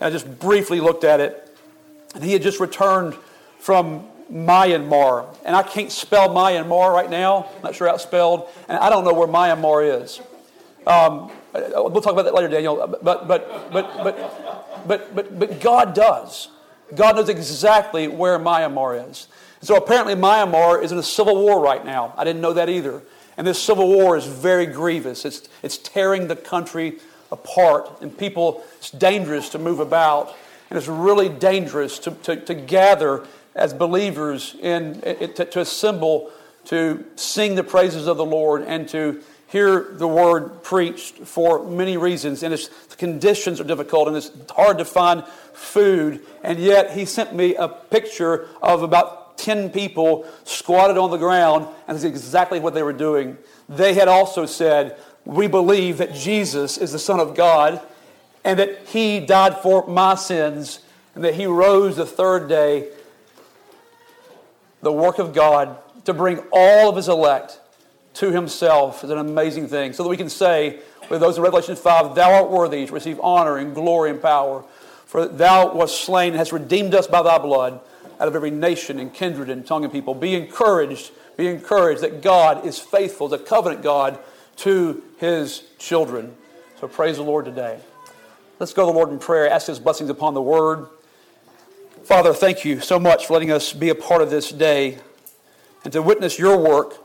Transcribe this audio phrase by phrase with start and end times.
[0.00, 1.46] and I just briefly looked at it.
[2.14, 3.14] And he had just returned
[3.58, 5.26] from Myanmar.
[5.44, 7.48] And I can't spell Myanmar right now.
[7.56, 8.48] I'm not sure how it's spelled.
[8.68, 10.20] And I don't know where Myanmar is.
[10.86, 12.86] Um, we'll talk about that later, Daniel.
[12.86, 16.48] But, but, but, but, but, but, but God does.
[16.94, 19.28] God knows exactly where Myanmar is.
[19.60, 22.14] so apparently, Myanmar is in a civil war right now.
[22.16, 23.02] I didn't know that either.
[23.36, 25.24] And this civil war is very grievous.
[25.24, 26.98] It's, it's tearing the country
[27.32, 28.00] apart.
[28.00, 30.34] And people, it's dangerous to move about.
[30.68, 36.30] And it's really dangerous to, to, to gather as believers in, to, to assemble
[36.66, 41.96] to sing the praises of the Lord and to hear the word preached for many
[41.96, 42.42] reasons.
[42.42, 46.24] And it's, the conditions are difficult and it's hard to find food.
[46.44, 51.66] And yet, he sent me a picture of about 10 people squatted on the ground,
[51.88, 53.38] and that's exactly what they were doing.
[53.68, 57.80] They had also said, We believe that Jesus is the Son of God
[58.44, 60.80] and that he died for my sins
[61.14, 62.88] and that he rose the third day.
[64.82, 67.60] The work of God to bring all of his elect
[68.14, 69.92] to himself is an amazing thing.
[69.92, 73.20] So that we can say, with those in Revelation 5, Thou art worthy to receive
[73.20, 74.64] honor and glory and power.
[75.06, 77.80] For thou wast slain and hast redeemed us by thy blood
[78.20, 80.14] out of every nation and kindred and tongue and people.
[80.14, 84.18] Be encouraged, be encouraged that God is faithful, the covenant God,
[84.60, 86.34] to his children.
[86.80, 87.78] So praise the Lord today.
[88.58, 90.86] Let's go to the Lord in prayer, ask his blessings upon the word.
[92.04, 94.98] Father, thank you so much for letting us be a part of this day
[95.84, 96.96] and to witness your work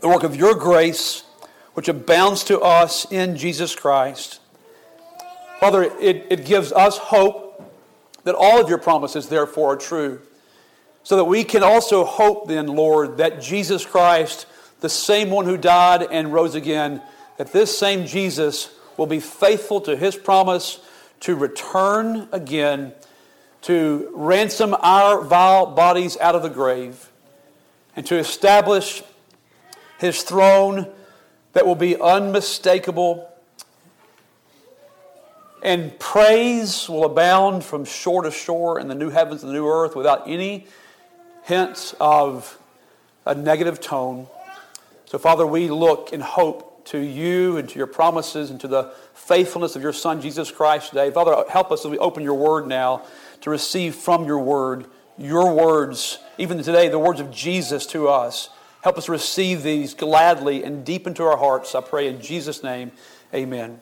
[0.00, 1.24] the work of your grace,
[1.74, 4.40] which abounds to us in Jesus Christ.
[5.60, 7.46] Father, it, it gives us hope
[8.24, 10.20] that all of your promises, therefore, are true.
[11.02, 14.46] So that we can also hope, then, Lord, that Jesus Christ,
[14.80, 17.02] the same one who died and rose again,
[17.36, 20.80] that this same Jesus will be faithful to his promise
[21.20, 22.92] to return again,
[23.62, 27.10] to ransom our vile bodies out of the grave,
[27.96, 29.02] and to establish
[29.98, 30.88] his throne
[31.52, 33.28] that will be unmistakable.
[35.60, 39.66] And praise will abound from shore to shore in the new heavens and the new
[39.66, 40.68] earth without any
[41.42, 42.58] hints of
[43.26, 44.28] a negative tone.
[45.08, 48.92] So, Father, we look in hope to you and to your promises and to the
[49.14, 51.10] faithfulness of your Son, Jesus Christ, today.
[51.10, 53.06] Father, help us as we open your word now
[53.40, 54.84] to receive from your word
[55.16, 58.50] your words, even today, the words of Jesus to us.
[58.82, 61.74] Help us receive these gladly and deep into our hearts.
[61.74, 62.92] I pray in Jesus' name,
[63.32, 63.80] amen.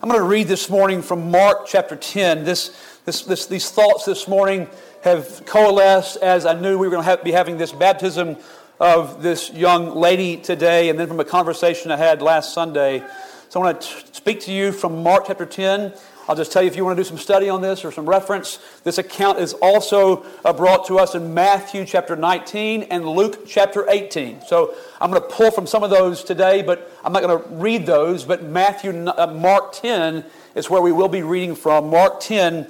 [0.00, 2.44] I'm going to read this morning from Mark chapter 10.
[2.44, 4.68] This, this, this, these thoughts this morning
[5.02, 8.36] have coalesced as I knew we were going to have, be having this baptism
[8.82, 12.98] of this young lady today, and then from a conversation I had last Sunday.
[13.48, 15.92] So I want to speak to you from Mark chapter 10.
[16.28, 18.08] I'll just tell you if you want to do some study on this or some
[18.08, 23.46] reference, this account is also uh, brought to us in Matthew chapter 19 and Luke
[23.46, 24.40] chapter 18.
[24.48, 27.48] So I'm going to pull from some of those today, but I'm not going to
[27.50, 28.24] read those.
[28.24, 30.24] But Matthew, uh, Mark 10
[30.56, 31.88] is where we will be reading from.
[31.88, 32.66] Mark 10,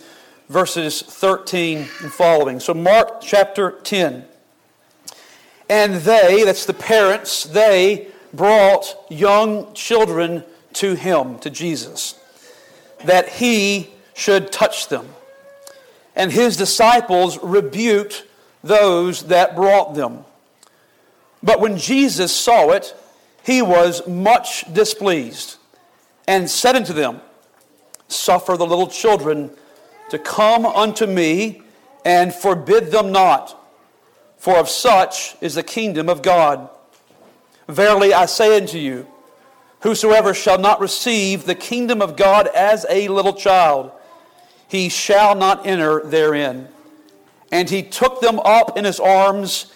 [0.50, 2.60] verses 13 and following.
[2.60, 4.26] So Mark chapter 10.
[5.72, 10.44] And they, that's the parents, they brought young children
[10.74, 12.18] to him, to Jesus
[13.04, 15.08] that he should touch them.
[16.14, 18.26] And his disciples rebuked
[18.62, 20.26] those that brought them.
[21.42, 22.94] But when Jesus saw it,
[23.42, 25.56] he was much displeased
[26.28, 27.22] and said unto them,
[28.08, 29.50] Suffer the little children
[30.10, 31.62] to come unto me
[32.04, 33.58] and forbid them not,
[34.42, 36.68] for of such is the kingdom of God.
[37.68, 39.06] Verily I say unto you,
[39.82, 43.92] Whosoever shall not receive the kingdom of God as a little child,
[44.66, 46.66] he shall not enter therein.
[47.52, 49.72] And he took them up in his arms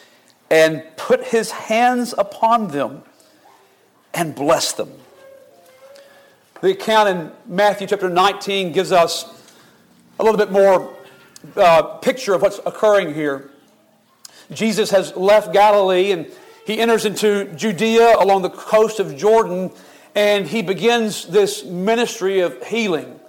[0.50, 3.04] and put his hands upon them
[4.14, 4.90] and blessed them.
[6.60, 9.32] The account in Matthew chapter 19 gives us
[10.18, 10.92] a little bit more
[11.54, 13.52] uh, picture of what's occurring here.
[14.52, 16.26] Jesus has left Galilee and
[16.66, 19.70] he enters into Judea along the coast of Jordan
[20.14, 23.20] and he begins this ministry of healing.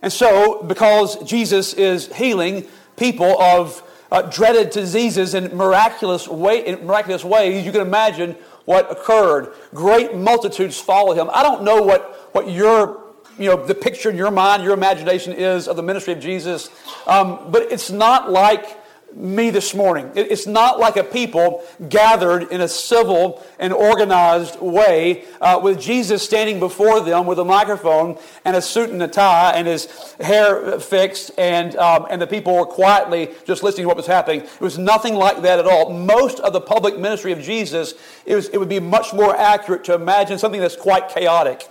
[0.00, 2.66] And so, because Jesus is healing
[2.96, 8.90] people of uh, dreaded diseases in miraculous, way, in miraculous ways, you can imagine what
[8.90, 9.52] occurred.
[9.74, 11.28] Great multitudes follow him.
[11.32, 13.02] I don't know what, what your,
[13.38, 16.70] you know, the picture in your mind, your imagination is of the ministry of Jesus,
[17.06, 18.78] um, but it's not like
[19.14, 20.10] me this morning.
[20.14, 26.22] It's not like a people gathered in a civil and organized way uh, with Jesus
[26.22, 29.86] standing before them with a microphone and a suit and a tie and his
[30.20, 34.40] hair fixed, and, um, and the people were quietly just listening to what was happening.
[34.42, 35.92] It was nothing like that at all.
[35.92, 37.94] Most of the public ministry of Jesus,
[38.26, 41.66] it, was, it would be much more accurate to imagine something that's quite chaotic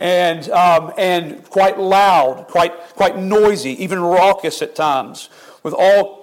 [0.00, 5.30] and, um, and quite loud, quite, quite noisy, even raucous at times,
[5.62, 6.15] with all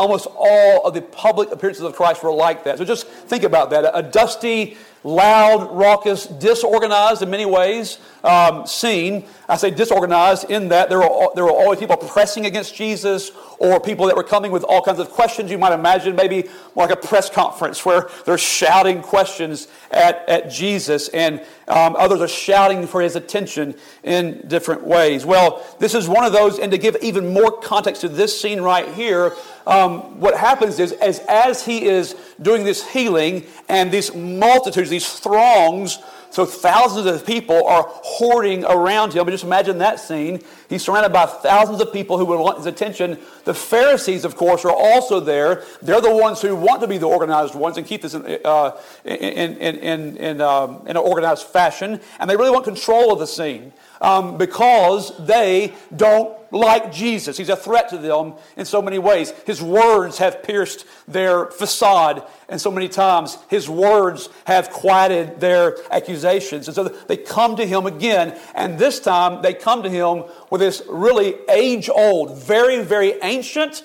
[0.00, 2.78] almost all of the public appearances of Christ were like that.
[2.78, 3.90] So just think about that.
[3.94, 9.24] A dusty, loud, raucous, disorganized in many ways um, scene.
[9.48, 13.80] I say disorganized in that there were, there were always people pressing against Jesus or
[13.80, 15.50] people that were coming with all kinds of questions.
[15.50, 20.50] You might imagine maybe more like a press conference where they're shouting questions at, at
[20.50, 25.24] Jesus and um, others are shouting for his attention in different ways.
[25.24, 28.60] Well, this is one of those, and to give even more context to this scene
[28.60, 29.34] right here,
[29.66, 35.18] um, what happens is as, as he is doing this healing and these multitudes, these
[35.18, 35.98] throngs,
[36.30, 39.24] so thousands of people are hoarding around him.
[39.24, 40.40] But just imagine that scene.
[40.68, 43.18] He's surrounded by thousands of people who would want his attention.
[43.44, 45.64] The Pharisees, of course, are also there.
[45.82, 48.80] They're the ones who want to be the organized ones and keep this in, uh,
[49.04, 52.00] in, in, in, in, um, in an organized fashion.
[52.20, 57.36] And they really want control of the scene um, because they don't like Jesus.
[57.36, 59.30] He's a threat to them in so many ways.
[59.46, 65.76] His words have pierced their facade, and so many times his words have quieted their
[65.92, 66.66] accusations.
[66.66, 70.60] And so they come to him again, and this time they come to him with
[70.60, 73.84] this really age old, very, very ancient,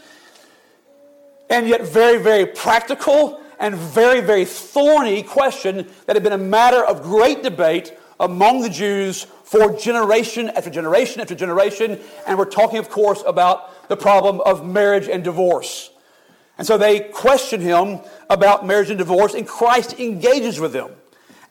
[1.49, 6.83] and yet very, very practical and very, very thorny question that had been a matter
[6.83, 11.99] of great debate among the Jews for generation after generation after generation.
[12.27, 15.91] And we're talking, of course, about the problem of marriage and divorce.
[16.57, 20.91] And so they question him about marriage and divorce, and Christ engages with them.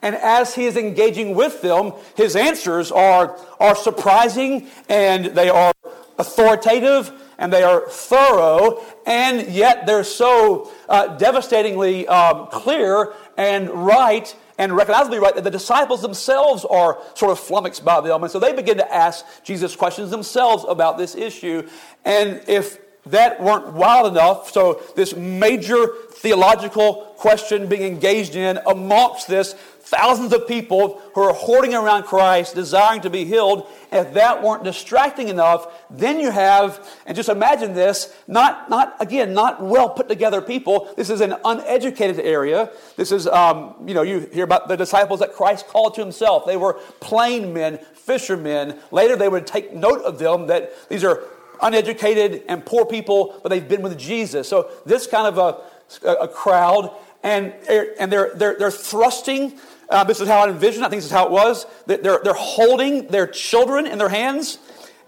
[0.01, 5.73] And as he is engaging with them, his answers are, are surprising and they are
[6.17, 14.33] authoritative and they are thorough, and yet they're so uh, devastatingly um, clear and right
[14.57, 18.23] and recognizably right that the disciples themselves are sort of flummoxed by them.
[18.23, 21.67] And so they begin to ask Jesus questions themselves about this issue.
[22.03, 29.27] And if that weren't wild enough, so this major theological question being engaged in amongst
[29.27, 29.55] this
[29.85, 33.67] thousands of people who are hoarding around Christ, desiring to be healed.
[33.91, 39.33] If that weren't distracting enough, then you have, and just imagine this, not, not again,
[39.33, 40.91] not well put together people.
[40.97, 42.71] This is an uneducated area.
[42.97, 46.45] This is, um, you know, you hear about the disciples that Christ called to himself.
[46.45, 48.79] They were plain men, fishermen.
[48.91, 51.23] Later, they would take note of them that these are
[51.61, 54.49] uneducated and poor people, but they've been with Jesus.
[54.49, 56.93] So this kind of a, a crowd,
[57.23, 57.53] and,
[57.99, 59.57] and they're, they're, they're thrusting
[59.89, 60.83] uh, this is how I envision.
[60.83, 61.65] I think this is how it was.
[61.85, 64.57] They're, they're holding their children in their hands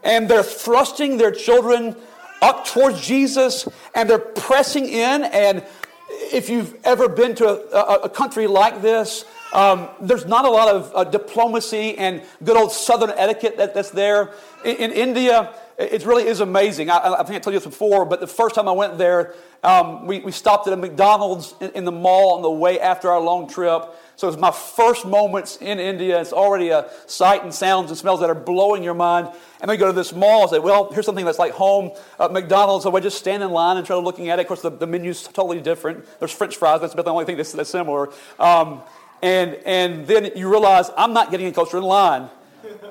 [0.03, 1.95] and they're thrusting their children
[2.41, 5.23] up towards Jesus and they're pressing in.
[5.23, 5.65] And
[6.09, 10.49] if you've ever been to a, a, a country like this, um, there's not a
[10.49, 14.33] lot of uh, diplomacy and good old Southern etiquette that, that's there.
[14.65, 16.89] In, in India, it really is amazing.
[16.89, 19.35] I, I, think I told you this before, but the first time I went there,
[19.63, 23.09] um, we, we stopped at a McDonald's in, in, the mall on the way after
[23.09, 23.83] our long trip.
[24.17, 26.19] So it's my first moments in India.
[26.19, 29.27] It's already a sight and sounds and smells that are blowing your mind.
[29.61, 31.91] And then we go to this mall and say, well, here's something that's like home
[32.19, 32.83] at McDonald's.
[32.83, 34.41] So we just stand in line and try looking at it.
[34.41, 36.03] Of course, the, the menu's totally different.
[36.17, 36.81] There's French fries.
[36.81, 38.09] That's about the only thing that's, that's similar.
[38.39, 38.81] Um,
[39.21, 42.27] and, and then you realize I'm not getting any closer in line.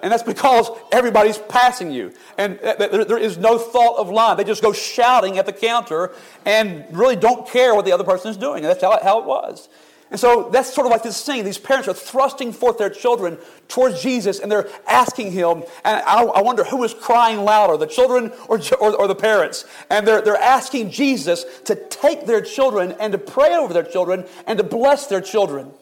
[0.04, 2.12] And that's because everybody's passing you.
[2.38, 4.36] And there is no thought of line.
[4.36, 6.14] They just go shouting at the counter
[6.44, 8.58] and really don't care what the other person is doing.
[8.58, 9.68] And that's how it, how it was.
[10.10, 11.44] And so that's sort of like this scene.
[11.44, 15.64] These parents are thrusting forth their children towards Jesus and they're asking him.
[15.84, 19.64] And I, I wonder who is crying louder, the children or, or, or, the parents?
[19.90, 24.24] And they're, they're asking Jesus to take their children and to pray over their children
[24.46, 25.72] and to bless their children.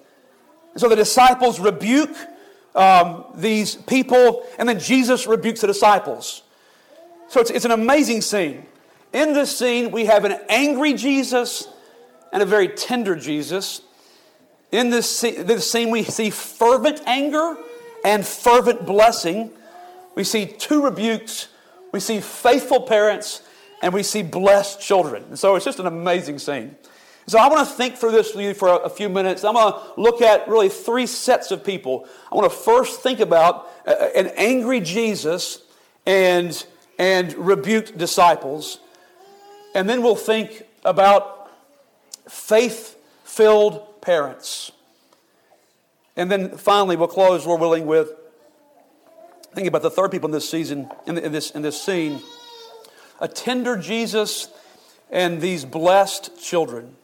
[0.73, 2.17] And so the disciples rebuke
[2.75, 6.43] um, these people, and then Jesus rebukes the disciples.
[7.29, 8.67] So it's, it's an amazing scene.
[9.13, 11.69] In this scene, we have an angry Jesus
[12.33, 13.81] and a very tender Jesus.
[14.75, 15.09] In this
[15.71, 17.57] scene, we see fervent anger
[18.05, 19.53] and fervent blessing.
[20.17, 21.47] We see two rebukes.
[21.93, 23.43] We see faithful parents,
[23.83, 25.27] and we see blessed children.
[25.29, 26.75] And so it's just an amazing scene.
[27.29, 29.45] So I want to think through this with you for a, few minutes.
[29.45, 32.09] I'm going to look at really three sets of people.
[32.33, 35.63] I want to first think about uh, uh, an angry Jesus
[36.05, 36.67] and,
[36.99, 38.81] and rebuked disciples.
[39.73, 41.49] And then we'll think about
[42.29, 42.99] faith
[43.35, 44.71] filled parents.
[46.17, 48.13] And then finally, we'll close, Lord willing, with
[49.55, 52.21] thinking about the third people in this season, in, this, in this scene
[53.21, 54.49] a tender Jesus
[55.11, 56.97] and these blessed children.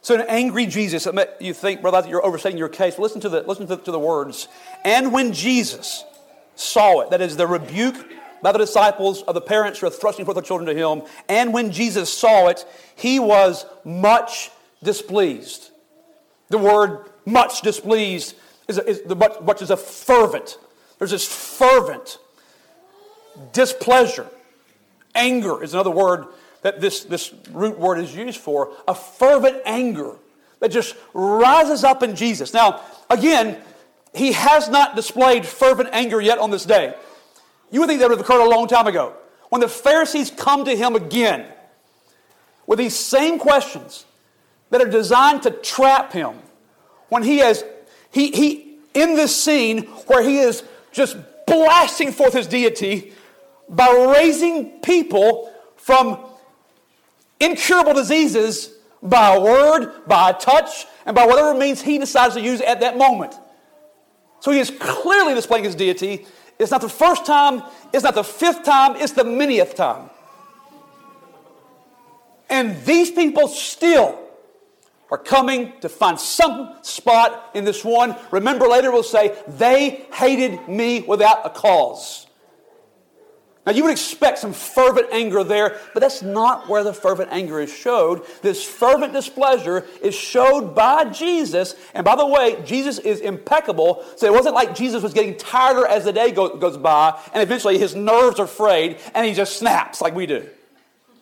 [0.00, 1.06] So, an angry Jesus,
[1.38, 2.96] you think, brother, you're overstating your case.
[2.96, 4.48] Well, listen to the, listen to the, to the words.
[4.84, 6.04] And when Jesus
[6.54, 7.96] saw it, that is the rebuke
[8.42, 11.52] by the disciples of the parents who are thrusting forth their children to him, and
[11.52, 12.64] when Jesus saw it,
[12.96, 14.50] he was much
[14.82, 15.70] displeased.
[16.48, 18.34] The word much displeased
[18.68, 20.58] is, is the much, much is a fervent.
[20.98, 22.18] There's this fervent
[23.52, 24.26] displeasure.
[25.14, 26.26] Anger is another word
[26.62, 28.72] that this, this root word is used for.
[28.86, 30.16] A fervent anger
[30.60, 32.52] that just rises up in Jesus.
[32.52, 33.58] Now, again,
[34.14, 36.94] he has not displayed fervent anger yet on this day.
[37.70, 39.14] You would think that would have occurred a long time ago.
[39.50, 41.46] When the Pharisees come to him again
[42.66, 44.04] with these same questions
[44.70, 46.34] that are designed to trap him,
[47.08, 47.64] when he has,
[48.10, 53.12] he, he, in this scene where he is just blasting forth his deity
[53.68, 56.18] by raising people from
[57.40, 62.40] incurable diseases by a word, by a touch, and by whatever means he decides to
[62.40, 63.34] use at that moment.
[64.40, 66.26] So he is clearly displaying his deity.
[66.58, 67.62] It's not the first time,
[67.92, 70.10] it's not the fifth time, it's the manyth time.
[72.50, 74.18] And these people still
[75.10, 78.16] are coming to find some spot in this one.
[78.30, 82.27] Remember, later we'll say, they hated me without a cause.
[83.68, 87.60] Now, you would expect some fervent anger there, but that's not where the fervent anger
[87.60, 88.24] is showed.
[88.40, 91.74] This fervent displeasure is showed by Jesus.
[91.92, 94.06] And by the way, Jesus is impeccable.
[94.16, 97.42] So it wasn't like Jesus was getting tireder as the day go, goes by, and
[97.42, 100.48] eventually his nerves are frayed, and he just snaps like we do.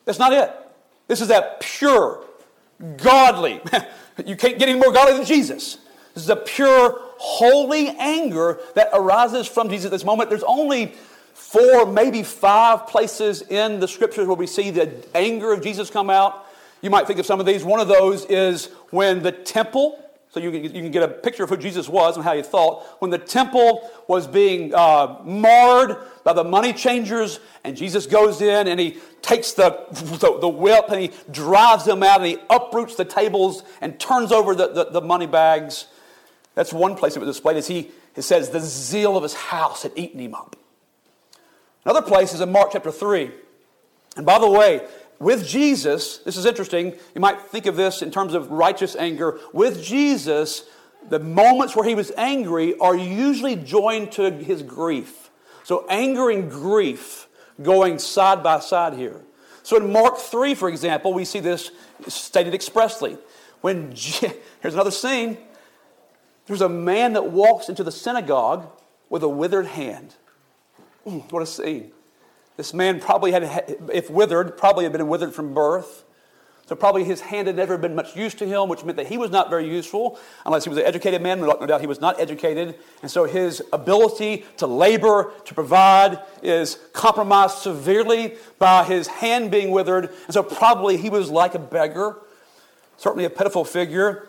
[0.05, 0.55] That's not it.
[1.09, 2.23] This is that pure,
[2.97, 3.61] godly.
[4.25, 5.79] you can't get any more godly than Jesus.
[6.15, 10.31] This is a pure, holy anger that arises from Jesus at this moment.
[10.31, 10.95] There's only
[11.47, 16.11] four, maybe five places in the scriptures where we see the anger of Jesus come
[16.11, 16.45] out.
[16.83, 17.62] You might think of some of these.
[17.62, 19.97] One of those is when the temple,
[20.31, 22.43] so you can, you can get a picture of who Jesus was and how he
[22.43, 28.43] thought, when the temple was being uh, marred by the money changers, and Jesus goes
[28.43, 32.38] in and he takes the, the, the, whip and he drives them out and he
[32.50, 35.87] uproots the tables and turns over the, the, the money bags.
[36.57, 37.57] That's one place it was displayed.
[37.57, 40.57] As he, it says, the zeal of his house had eaten him up.
[41.87, 43.31] Another place is in Mark chapter 3.
[44.16, 44.85] And by the way,
[45.21, 46.97] with Jesus, this is interesting.
[47.14, 49.38] You might think of this in terms of righteous anger.
[49.52, 50.64] With Jesus,
[51.09, 55.31] the moments where he was angry are usually joined to his grief.
[55.62, 57.28] So, anger and grief
[57.62, 59.21] going side by side here.
[59.62, 61.71] So, in Mark 3, for example, we see this
[62.09, 63.16] stated expressly.
[63.61, 63.93] When,
[64.61, 65.38] here's another scene
[66.49, 68.69] there's a man that walks into the synagogue
[69.09, 70.16] with a withered hand.
[71.07, 71.93] Hmm, what a scene.
[72.57, 76.05] This man probably had, if withered, probably had been withered from birth.
[76.67, 79.19] So probably his hand had never been much use to him, which meant that he
[79.19, 81.41] was not very useful, unless he was an educated man.
[81.41, 82.75] No doubt he was not educated.
[83.03, 89.71] And so his ability to labor, to provide, is compromised severely by his hand being
[89.71, 90.11] withered.
[90.25, 92.17] And so probably he was like a beggar,
[92.97, 94.27] certainly a pitiful figure.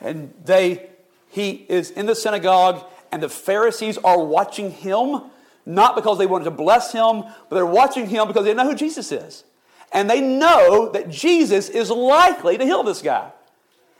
[0.00, 0.88] And they,
[1.30, 5.31] he is in the synagogue, and the Pharisees are watching him
[5.64, 8.74] not because they wanted to bless him, but they're watching him because they know who
[8.74, 9.44] Jesus is.
[9.92, 13.30] And they know that Jesus is likely to heal this guy.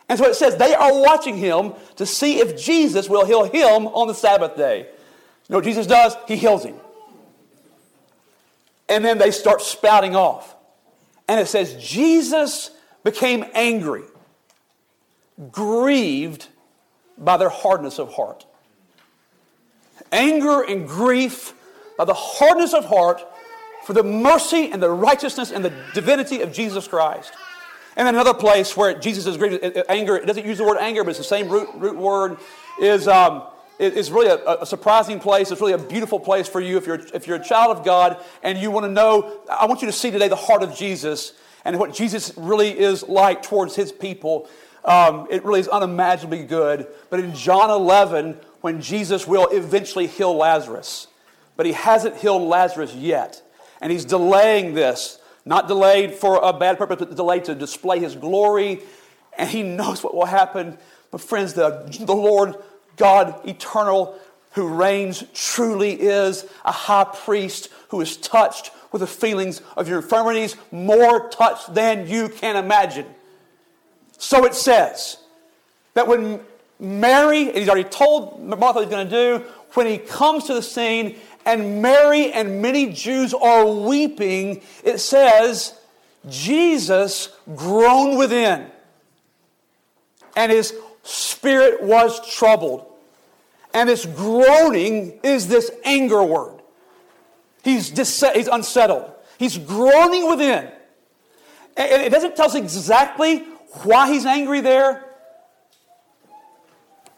[0.09, 3.87] And so it says they are watching him to see if Jesus will heal him
[3.89, 4.81] on the Sabbath day.
[4.81, 4.87] You
[5.51, 6.17] know what Jesus does?
[6.27, 6.77] He heals him.
[8.89, 10.57] And then they start spouting off.
[11.29, 12.71] And it says, Jesus
[13.05, 14.03] became angry,
[15.51, 16.49] grieved
[17.17, 18.47] by their hardness of heart
[20.13, 21.55] anger and grief
[21.97, 23.23] by the hardness of heart
[23.85, 27.33] for the mercy and the righteousness and the divinity of Jesus Christ.
[27.97, 31.05] And then another place where Jesus is grieved, anger, it doesn't use the word anger,
[31.05, 32.39] but it's the same root, root word,
[32.81, 33.43] is, um,
[33.79, 35.51] is really a, a, surprising place.
[35.51, 38.23] It's really a beautiful place for you if you're, if you're a child of God
[38.43, 39.43] and you want to know.
[39.51, 43.03] I want you to see today the heart of Jesus and what Jesus really is
[43.03, 44.49] like towards his people.
[44.85, 46.87] Um, it really is unimaginably good.
[47.11, 51.09] But in John 11, when Jesus will eventually heal Lazarus.
[51.57, 53.43] But he hasn't healed Lazarus yet.
[53.81, 58.17] And he's delaying this, not delayed for a bad purpose, but delayed to display his
[58.17, 58.81] glory.
[59.37, 60.79] And he knows what will happen.
[61.11, 62.57] But, friends, the, the Lord
[62.97, 64.19] God eternal,
[64.53, 69.99] who reigns, truly is a high priest who is touched with the feelings of your
[69.99, 73.07] infirmities, more touched than you can imagine.
[74.19, 75.17] So it says
[75.95, 76.41] that when
[76.83, 80.55] Mary, and he's already told Martha what he's going to do, when he comes to
[80.55, 85.79] the scene and Mary and many Jews are weeping, it says,
[86.29, 88.67] Jesus groaned within,
[90.37, 90.75] and his
[91.05, 92.87] spirit was troubled.
[93.75, 96.61] And this groaning is this anger word.
[97.65, 99.11] He's, dis- he's unsettled.
[99.39, 100.71] He's groaning within.
[101.77, 103.39] And it doesn't tell us exactly
[103.85, 105.12] why he's angry there.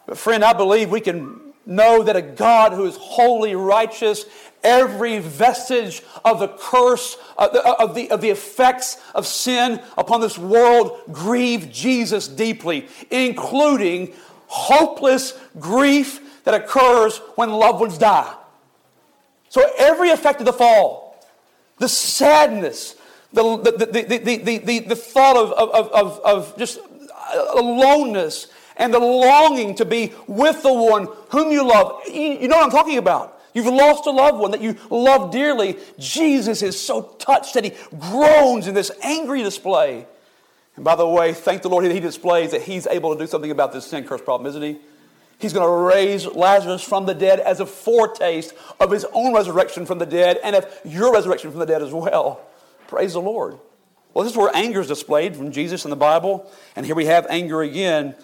[0.06, 4.26] But, friend, I believe we can know that a God who is holy, righteous,
[4.62, 10.20] every vestige of the curse, of the, of the, of the effects of sin upon
[10.20, 14.12] this world grieve Jesus deeply, including
[14.46, 18.32] hopeless grief that occurs when loved ones die.
[19.48, 21.24] So every effect of the fall,
[21.78, 22.96] the sadness,
[23.32, 26.78] the, the, the, the, the, the, the thought of, of, of, of just
[27.54, 32.02] aloneness and the longing to be with the one whom you love.
[32.08, 33.40] You know what I'm talking about.
[33.54, 35.78] You've lost a loved one that you love dearly.
[35.98, 40.06] Jesus is so touched that he groans in this angry display.
[40.74, 43.28] And by the way, thank the Lord that he displays that he's able to do
[43.28, 44.78] something about this sin curse problem, isn't he?
[45.38, 49.86] He's going to raise Lazarus from the dead as a foretaste of his own resurrection
[49.86, 52.40] from the dead and of your resurrection from the dead as well.
[52.88, 53.58] Praise the Lord.
[54.12, 56.50] Well, this is where anger is displayed from Jesus in the Bible.
[56.76, 58.14] And here we have anger again.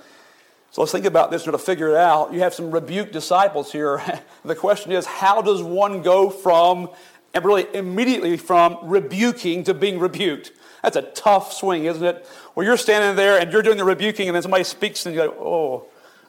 [0.73, 2.33] So let's think about this to figure it out.
[2.33, 4.01] You have some rebuked disciples here.
[4.45, 6.91] the question is, how does one go from,
[7.35, 10.53] and really immediately from rebuking to being rebuked?
[10.85, 12.25] That's a tough swing, isn't it?
[12.55, 15.23] Well, you're standing there and you're doing the rebuking, and then somebody speaks, and you
[15.23, 15.87] go, oh,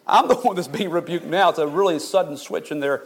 [0.07, 1.49] I'm the one that's being rebuked now.
[1.49, 3.03] It's a really sudden switch in their,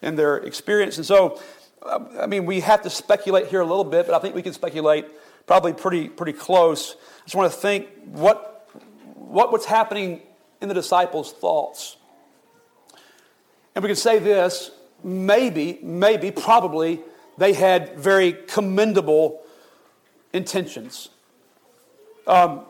[0.00, 0.96] in their experience.
[0.96, 1.38] And so,
[1.86, 4.54] I mean, we have to speculate here a little bit, but I think we can
[4.54, 5.04] speculate
[5.46, 6.94] probably pretty, pretty close.
[6.94, 8.70] I just want to think what,
[9.14, 10.22] what what's happening
[10.60, 11.96] in the disciples' thoughts.
[13.74, 14.70] And we can say this
[15.04, 17.00] maybe, maybe, probably,
[17.36, 19.42] they had very commendable
[20.32, 21.10] intentions.
[22.26, 22.66] Um,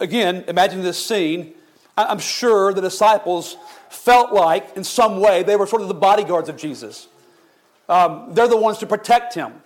[0.00, 1.54] again, imagine this scene.
[1.96, 3.56] I'm sure the disciples
[3.88, 7.08] felt like, in some way, they were sort of the bodyguards of Jesus.
[7.88, 9.62] Um, they're the ones to protect him.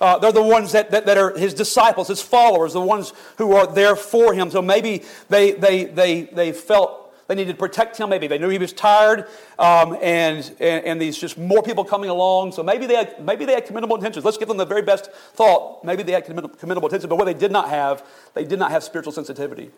[0.00, 3.54] Uh, they're the ones that, that, that, are his disciples, his followers, the ones who
[3.54, 4.50] are there for him.
[4.50, 6.99] So maybe they, they, they, they felt
[7.30, 8.10] they needed to protect him.
[8.10, 12.10] Maybe they knew he was tired, um, and, and, and these just more people coming
[12.10, 12.50] along.
[12.50, 14.24] So maybe they, had, maybe they had commendable intentions.
[14.24, 15.84] Let's give them the very best thought.
[15.84, 18.82] Maybe they had commendable intentions, but what they did not have, they did not have
[18.82, 19.70] spiritual sensitivity.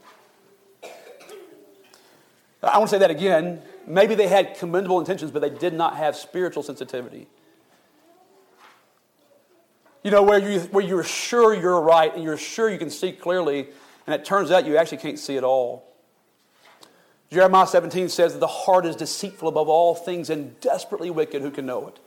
[2.63, 3.61] I want to say that again.
[3.87, 7.27] Maybe they had commendable intentions, but they did not have spiritual sensitivity.
[10.03, 13.13] You know, where, you, where you're sure you're right and you're sure you can see
[13.13, 13.69] clearly,
[14.07, 15.92] and it turns out you actually can't see at all.
[17.33, 21.41] Jeremiah 17 says that the heart is deceitful above all things and desperately wicked.
[21.41, 21.99] Who can know it?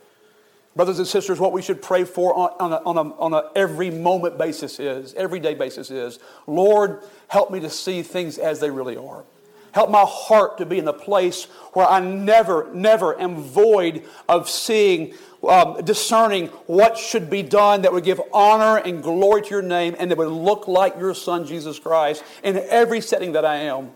[0.76, 3.90] Brothers and sisters, what we should pray for on, a, on, a, on a every
[3.90, 8.96] moment basis is, everyday basis is, Lord, help me to see things as they really
[8.96, 9.24] are.
[9.72, 14.48] Help my heart to be in the place where I never, never am void of
[14.48, 15.14] seeing,
[15.48, 19.96] um, discerning what should be done that would give honor and glory to your name
[19.98, 23.90] and that would look like your Son, Jesus Christ, in every setting that I am.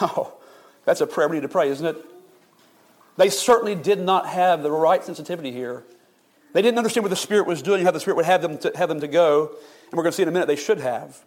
[0.00, 0.34] Oh,
[0.84, 1.96] that's a prayer we need to pray, isn't it?
[3.16, 5.84] They certainly did not have the right sensitivity here.
[6.52, 8.72] They didn't understand what the Spirit was doing, how the Spirit would have them to,
[8.74, 9.48] have them to go.
[9.48, 11.22] And we're going to see in a minute they should have.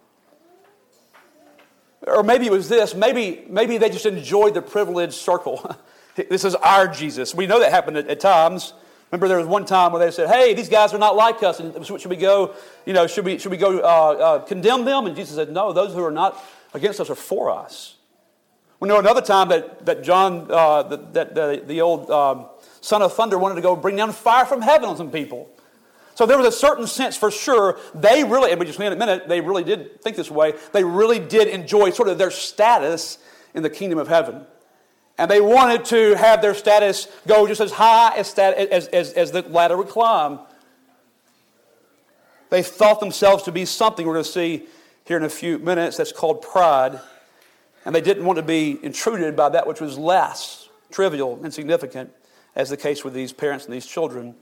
[2.06, 2.94] Or maybe it was this.
[2.94, 5.76] Maybe, maybe they just enjoyed the privileged circle.
[6.14, 7.34] this is our Jesus.
[7.34, 8.72] We know that happened at, at, times.
[9.10, 11.60] Remember, there was one time where they said, "Hey, these guys are not like us,
[11.60, 12.54] and should we go?
[12.84, 15.72] You know, should we should we go uh, uh, condemn them?" And Jesus said, "No,
[15.72, 16.42] those who are not
[16.74, 17.95] against us are for us."
[18.80, 22.46] We know another time that that John, uh, that, that the, the old um,
[22.80, 25.50] son of thunder, wanted to go bring down fire from heaven on some people.
[26.14, 28.96] So there was a certain sense for sure they really, and we just in a
[28.96, 30.54] minute, they really did think this way.
[30.72, 33.18] They really did enjoy sort of their status
[33.54, 34.46] in the kingdom of heaven.
[35.18, 39.32] And they wanted to have their status go just as high as, as, as, as
[39.32, 40.40] the ladder would climb.
[42.48, 44.66] They thought themselves to be something we're going to see
[45.04, 47.00] here in a few minutes that's called pride.
[47.86, 52.10] And they didn't want to be intruded by that which was less trivial, insignificant,
[52.56, 54.34] as the case with these parents and these children.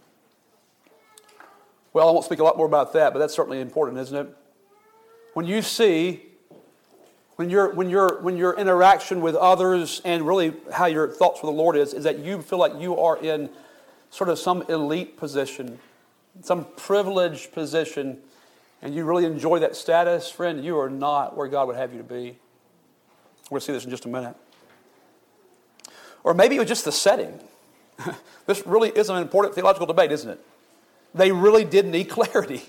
[1.93, 4.37] Well, I won't speak a lot more about that, but that's certainly important, isn't it?
[5.35, 6.23] When you see,
[7.37, 11.47] when, your when, your when your interaction with others and really how your thoughts for
[11.47, 13.51] the Lord is, is that you feel like you are in
[14.09, 15.79] sort of some elite position.
[16.41, 18.19] some privileged position,
[18.81, 21.99] and you really enjoy that status, friend, you are not where God would have you
[21.99, 22.39] to be.
[23.51, 24.37] We'll see this in just a minute.
[26.23, 27.39] Or maybe it was just the setting.
[28.47, 30.41] this really is an important theological debate, isn't it?
[31.15, 32.63] They really did need clarity.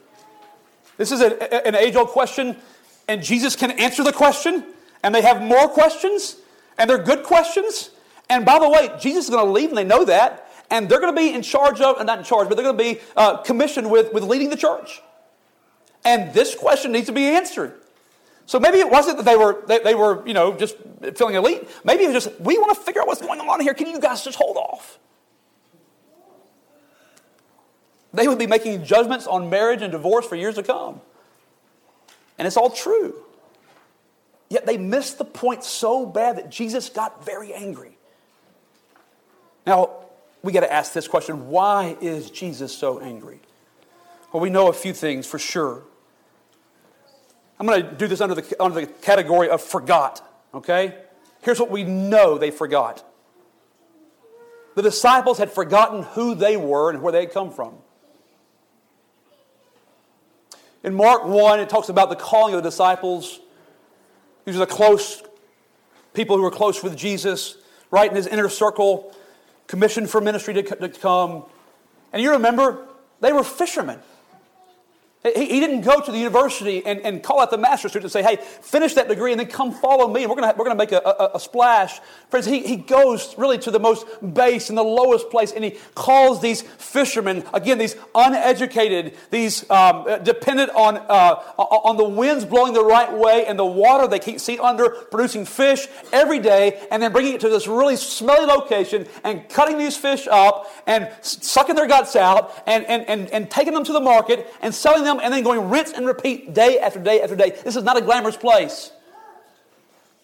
[0.97, 2.57] This is a, an age old question,
[3.07, 4.63] and Jesus can answer the question,
[5.03, 6.37] and they have more questions,
[6.77, 7.91] and they're good questions.
[8.29, 10.99] And by the way, Jesus is going to leave, and they know that, and they're
[10.99, 12.99] going to be in charge of, and not in charge, but they're going to be
[13.15, 15.01] uh, commissioned with, with leading the church.
[16.03, 17.73] And this question needs to be answered.
[18.45, 20.75] So maybe it wasn't that they were, they, they were, you know, just
[21.15, 21.67] feeling elite.
[21.83, 23.73] Maybe it was just, we want to figure out what's going on here.
[23.73, 24.99] Can you guys just hold off?
[28.13, 31.01] They would be making judgments on marriage and divorce for years to come.
[32.37, 33.15] And it's all true.
[34.49, 37.97] Yet they missed the point so bad that Jesus got very angry.
[39.65, 39.89] Now,
[40.43, 43.41] we got to ask this question why is Jesus so angry?
[44.31, 45.83] Well, we know a few things for sure.
[47.59, 50.21] I'm going to do this under the, under the category of forgot,
[50.53, 50.95] okay?
[51.41, 53.03] Here's what we know they forgot
[54.75, 57.75] the disciples had forgotten who they were and where they had come from.
[60.83, 63.39] In Mark 1, it talks about the calling of the disciples.
[64.43, 65.23] These are the close
[66.13, 67.55] people who were close with Jesus,
[67.89, 69.15] right in his inner circle,
[69.67, 71.45] commissioned for ministry to, to come.
[72.11, 72.85] And you remember,
[73.21, 73.99] they were fishermen.
[75.33, 78.11] He, he didn't go to the university and, and call out the master's student and
[78.11, 80.23] say, hey, finish that degree and then come follow me.
[80.23, 81.99] And we're going we're gonna make a, a, a, splash.
[82.29, 85.77] Friends, he, he goes really to the most base and the lowest place and he
[85.95, 92.73] calls these fishermen, again, these uneducated, these um, dependent on, uh, on the winds blowing
[92.73, 97.01] the right way and the water they keep see under, producing fish every day, and
[97.01, 101.75] then bringing it to this really smelly location and cutting these fish up and sucking
[101.75, 105.14] their guts out and, and, and, and taking them to the market and selling them
[105.19, 107.51] and then going rinse and repeat day after day after day.
[107.63, 108.91] This is not a glamorous place.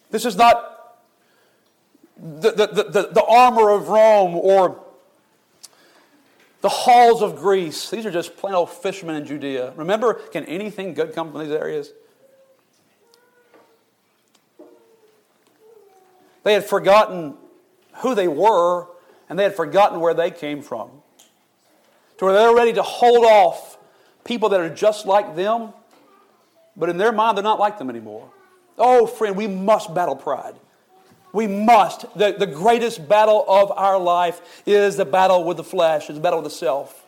[0.10, 0.98] This is not
[2.18, 4.84] the, the, the, the armor of Rome or
[6.62, 7.90] the halls of Greece.
[7.90, 9.74] These are just plain old fishermen in Judea.
[9.76, 11.92] Remember, can anything good come from these areas?
[16.44, 17.36] They had forgotten
[17.98, 18.88] who they were
[19.30, 20.90] and they had forgotten where they came from.
[22.18, 23.78] To where they're ready to hold off
[24.32, 25.74] people that are just like them,
[26.78, 28.32] but in their mind, they're not like them anymore.
[28.78, 30.56] Oh, friend, we must battle pride.
[31.34, 32.06] We must.
[32.18, 36.22] The, the greatest battle of our life is the battle with the flesh, is the
[36.22, 37.01] battle with the self.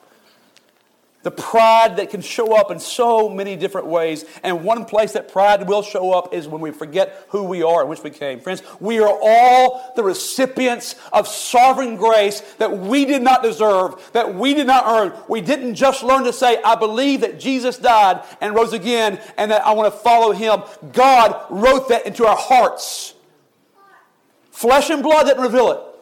[1.23, 4.25] The pride that can show up in so many different ways.
[4.43, 7.81] And one place that pride will show up is when we forget who we are
[7.81, 8.41] and which we came.
[8.41, 14.35] Friends, we are all the recipients of sovereign grace that we did not deserve, that
[14.35, 15.13] we did not earn.
[15.29, 19.49] We didn't just learn to say, I believe that Jesus died and rose again and
[19.51, 20.63] that I want to follow him.
[20.91, 23.13] God wrote that into our hearts.
[24.51, 25.92] Flesh and blood didn't reveal it.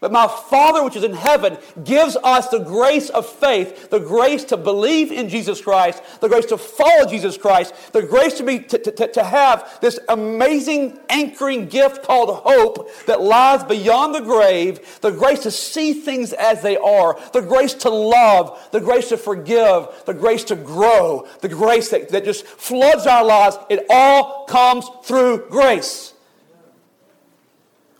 [0.00, 4.44] But my Father, which is in heaven, gives us the grace of faith, the grace
[4.44, 8.60] to believe in Jesus Christ, the grace to follow Jesus Christ, the grace to, be,
[8.60, 15.00] to, to, to have this amazing anchoring gift called hope that lies beyond the grave,
[15.02, 19.18] the grace to see things as they are, the grace to love, the grace to
[19.18, 23.58] forgive, the grace to grow, the grace that, that just floods our lives.
[23.68, 26.14] It all comes through grace.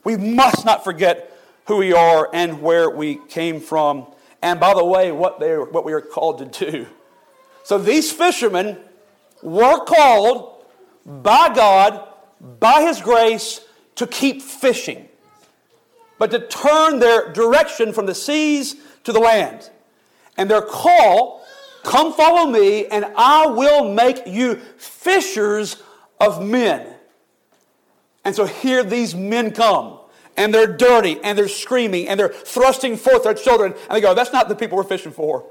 [0.02, 1.29] We must not forget
[1.66, 4.06] who we are and where we came from.
[4.42, 6.86] And by the way, what, they, what we are called to do.
[7.62, 8.78] So these fishermen
[9.42, 10.64] were called
[11.04, 12.08] by God,
[12.58, 13.60] by His grace,
[13.96, 15.08] to keep fishing,
[16.18, 19.70] but to turn their direction from the seas to the land.
[20.36, 21.44] And their call,
[21.82, 25.82] come follow me, and I will make you fishers
[26.18, 26.94] of men.
[28.24, 29.99] And so here these men come
[30.40, 33.72] and they're dirty and they're screaming and they're thrusting forth their children.
[33.72, 35.44] And they go, That's not the people we're fishing for.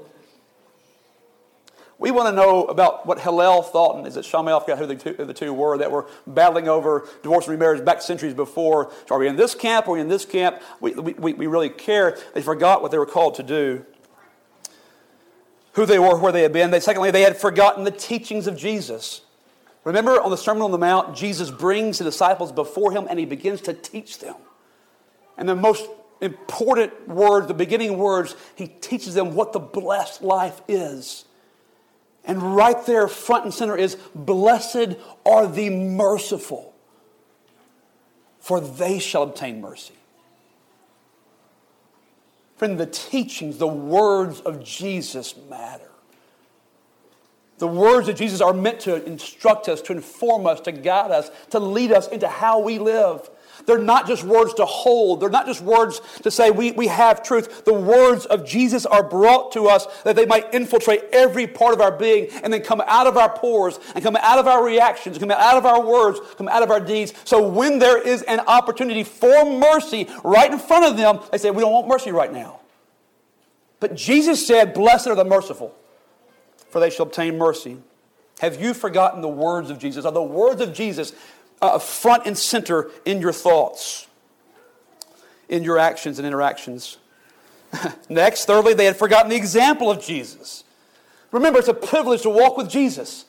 [1.96, 4.56] We want to know about what Hillel thought, and is it Shammai?
[4.56, 7.52] I forgot who the two, who the two were that were battling over divorce and
[7.52, 8.90] remarriage back centuries before.
[9.06, 9.86] So are we in this camp?
[9.86, 10.60] Are we in this camp?
[10.80, 12.18] We, we, we really care.
[12.32, 13.84] They forgot what they were called to do,
[15.74, 16.70] who they were, where they had been.
[16.70, 19.20] They, secondly, they had forgotten the teachings of Jesus.
[19.84, 23.26] Remember on the Sermon on the Mount, Jesus brings the disciples before him and he
[23.26, 24.36] begins to teach them.
[25.36, 25.88] And the most
[26.20, 31.24] important words, the beginning words, he teaches them what the blessed life is.
[32.24, 36.74] And right there, front and center, is Blessed are the merciful,
[38.38, 39.94] for they shall obtain mercy.
[42.56, 45.90] Friend, the teachings, the words of Jesus matter.
[47.56, 51.30] The words of Jesus are meant to instruct us, to inform us, to guide us,
[51.50, 53.30] to lead us into how we live.
[53.66, 55.20] They're not just words to hold.
[55.20, 57.64] They're not just words to say we, we have truth.
[57.64, 61.80] The words of Jesus are brought to us that they might infiltrate every part of
[61.80, 65.18] our being and then come out of our pores and come out of our reactions,
[65.18, 67.12] come out of our words, come out of our deeds.
[67.24, 71.50] So when there is an opportunity for mercy right in front of them, they say,
[71.50, 72.60] We don't want mercy right now.
[73.80, 75.74] But Jesus said, Blessed are the merciful,
[76.68, 77.78] for they shall obtain mercy.
[78.40, 80.04] Have you forgotten the words of Jesus?
[80.06, 81.12] Are the words of Jesus
[81.60, 84.06] uh, front and center in your thoughts,
[85.48, 86.98] in your actions and interactions?
[88.08, 90.64] Next, thirdly, they had forgotten the example of Jesus.
[91.32, 93.24] Remember, it's a privilege to walk with Jesus.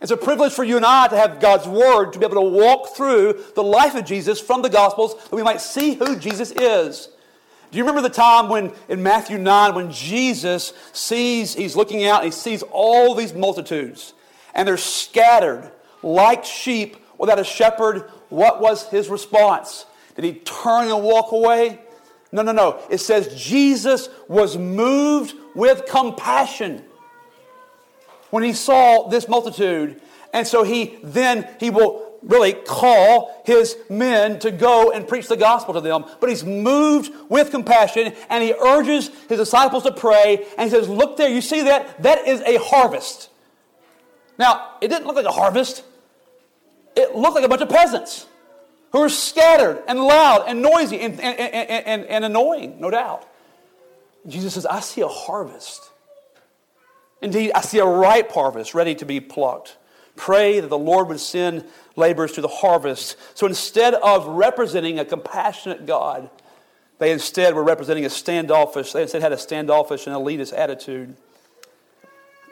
[0.00, 2.50] It's a privilege for you and I to have God's Word, to be able to
[2.50, 6.50] walk through the life of Jesus from the Gospels, that we might see who Jesus
[6.50, 7.08] is.
[7.70, 12.22] Do you remember the time when in Matthew 9 when Jesus sees, he's looking out
[12.22, 14.14] and he sees all these multitudes
[14.54, 18.10] and they're scattered like sheep without a shepherd?
[18.28, 19.86] What was his response?
[20.16, 21.80] Did he turn and walk away?
[22.32, 22.80] No, no, no.
[22.90, 26.84] It says Jesus was moved with compassion
[28.30, 30.00] when he saw this multitude.
[30.32, 35.36] And so he then he will really call his men to go and preach the
[35.36, 36.04] gospel to them.
[36.20, 40.44] But he's moved with compassion and he urges his disciples to pray.
[40.58, 42.02] And he says, Look there, you see that?
[42.02, 43.30] That is a harvest.
[44.38, 45.84] Now, it didn't look like a harvest,
[46.96, 48.26] it looked like a bunch of peasants
[48.92, 53.28] who were scattered and loud and noisy and, and, and, and annoying, no doubt.
[54.26, 55.90] Jesus says, I see a harvest.
[57.20, 59.76] Indeed, I see a ripe harvest ready to be plucked.
[60.16, 61.64] Pray that the Lord would send
[61.96, 63.16] laborers to the harvest.
[63.34, 66.30] So instead of representing a compassionate God,
[66.98, 71.16] they instead were representing a standoffish, they instead had a standoffish and elitist attitude.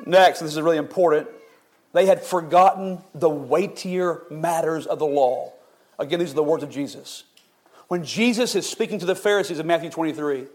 [0.05, 1.29] Next, this is really important,
[1.93, 5.53] they had forgotten the weightier matters of the law.
[5.99, 7.25] Again, these are the words of Jesus.
[7.89, 10.47] When Jesus is speaking to the Pharisees in Matthew 23,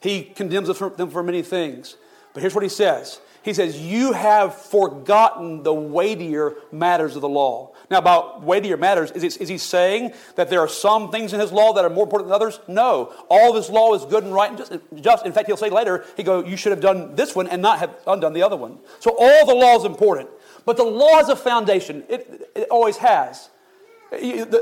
[0.00, 1.96] he condemns them for many things.
[2.34, 7.28] But here's what he says He says, You have forgotten the weightier matters of the
[7.28, 7.72] law.
[7.90, 11.52] Now, about weightier matters, is, is he saying that there are some things in his
[11.52, 12.60] law that are more important than others?
[12.66, 13.12] No.
[13.28, 14.72] All of his law is good and right and just.
[14.96, 15.26] just.
[15.26, 17.78] In fact, he'll say later, he go, You should have done this one and not
[17.78, 18.78] have undone the other one.
[19.00, 20.28] So all the law is important.
[20.64, 23.48] But the law is a foundation, it, it always has.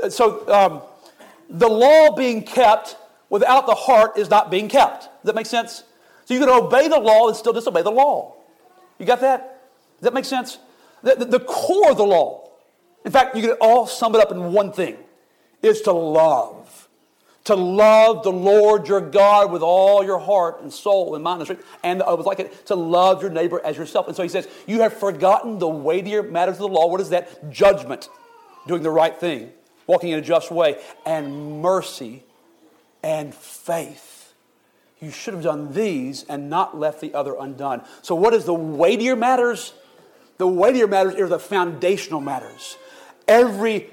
[0.09, 0.81] So um,
[1.49, 2.97] the law being kept
[3.29, 5.03] without the heart is not being kept.
[5.03, 5.83] Does that make sense?
[6.25, 8.35] So you can obey the law and still disobey the law.
[8.97, 9.61] You got that?
[9.99, 10.59] Does that make sense?
[11.03, 12.41] The, the, the core of the law
[13.03, 14.97] in fact, you can all sum it up in one thing
[15.61, 16.60] is to love.
[17.45, 21.47] To love the Lord your God with all your heart and soul and mind and
[21.47, 21.65] strength.
[21.83, 24.07] And I was like it, to love your neighbor as yourself.
[24.07, 26.87] And so he says, You have forgotten the weightier matters of the law.
[26.87, 27.49] What is that?
[27.51, 28.09] Judgment,
[28.67, 29.51] doing the right thing,
[29.87, 32.23] walking in a just way, and mercy
[33.01, 34.33] and faith.
[34.99, 37.83] You should have done these and not left the other undone.
[38.03, 39.73] So, what is the weightier matters?
[40.37, 42.77] The weightier matters are the foundational matters.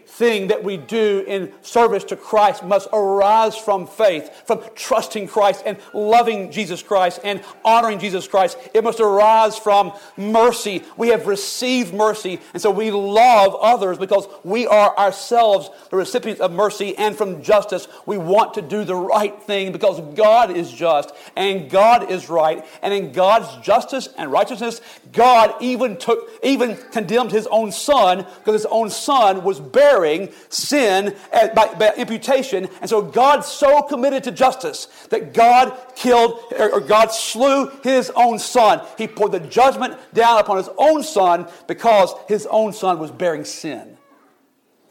[0.09, 5.62] Everything that we do in service to Christ must arise from faith, from trusting Christ
[5.66, 8.59] and loving Jesus Christ and honoring Jesus Christ.
[8.75, 10.83] It must arise from mercy.
[10.97, 16.40] We have received mercy, and so we love others because we are ourselves the recipients
[16.40, 17.87] of mercy and from justice.
[18.07, 22.64] We want to do the right thing because God is just and God is right,
[22.83, 24.81] and in God's justice and righteousness,
[25.12, 29.61] God even took even condemned his own son because his own son was
[29.99, 32.69] bearing sin by, by imputation.
[32.81, 38.39] And so God so committed to justice that God killed, or God slew his own
[38.39, 38.81] Son.
[38.97, 43.45] He poured the judgment down upon his own Son because his own Son was bearing
[43.45, 43.97] sin.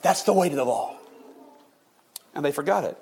[0.01, 0.95] That's the weight of the law.
[2.35, 2.97] And they forgot it.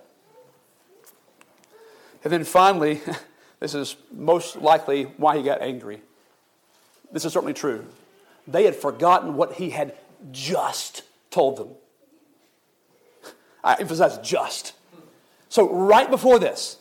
[2.23, 3.01] And then finally,
[3.59, 6.01] this is most likely why he got angry.
[7.11, 7.85] This is certainly true.
[8.47, 9.95] They had forgotten what he had
[10.31, 11.69] just told them.
[13.65, 14.73] I emphasize just.
[15.49, 16.77] So, right before this,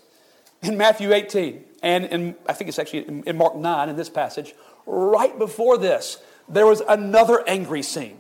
[0.62, 4.10] in Matthew 18, and in, I think it's actually in, in Mark 9 in this
[4.10, 4.54] passage,
[4.86, 6.18] right before this,
[6.48, 8.18] there was another angry scene.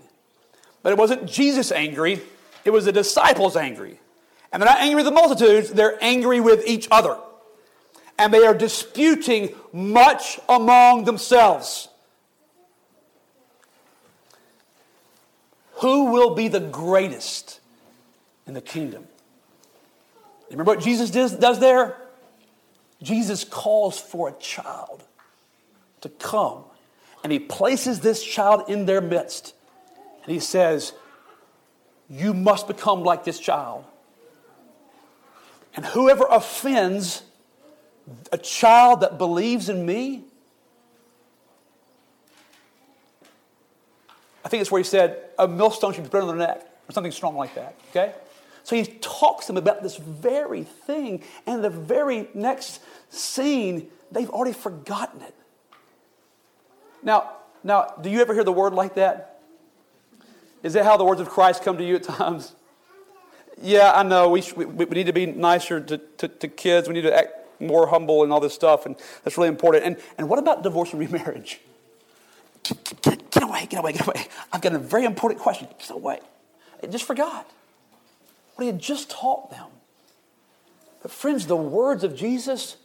[0.82, 2.20] But it wasn't Jesus angry,
[2.64, 4.00] it was the disciples angry.
[4.52, 7.18] And they're not angry with the multitudes, they're angry with each other.
[8.18, 11.88] And they are disputing much among themselves.
[15.80, 17.60] Who will be the greatest
[18.46, 19.06] in the kingdom?
[20.50, 21.96] Remember what Jesus does there?
[23.02, 25.02] Jesus calls for a child
[26.00, 26.64] to come
[27.24, 29.54] and he places this child in their midst.
[30.22, 30.92] And he says,
[32.08, 33.84] You must become like this child.
[35.74, 37.22] And whoever offends
[38.30, 40.24] a child that believes in me,
[44.44, 46.92] I think it's where he said, a millstone should be put on their neck, or
[46.92, 47.74] something strong like that.
[47.90, 48.12] Okay?
[48.64, 54.30] So he talks to them about this very thing, and the very next scene, they've
[54.30, 55.34] already forgotten it.
[57.02, 57.30] Now,
[57.62, 59.38] now, do you ever hear the word like that?
[60.62, 62.54] Is that how the words of Christ come to you at times?
[63.60, 64.30] Yeah, I know.
[64.30, 66.88] We, we, we need to be nicer to, to, to, kids.
[66.88, 69.84] We need to act more humble and all this stuff, and that's really important.
[69.84, 71.60] And, and what about divorce and remarriage?
[72.62, 74.26] Get, get, get away, get away, get away.
[74.54, 75.68] I've got a very important question.
[75.78, 76.20] Get away.
[76.82, 77.46] I just forgot
[78.54, 79.66] what he had just taught them.
[81.02, 82.76] But, friends, the words of Jesus,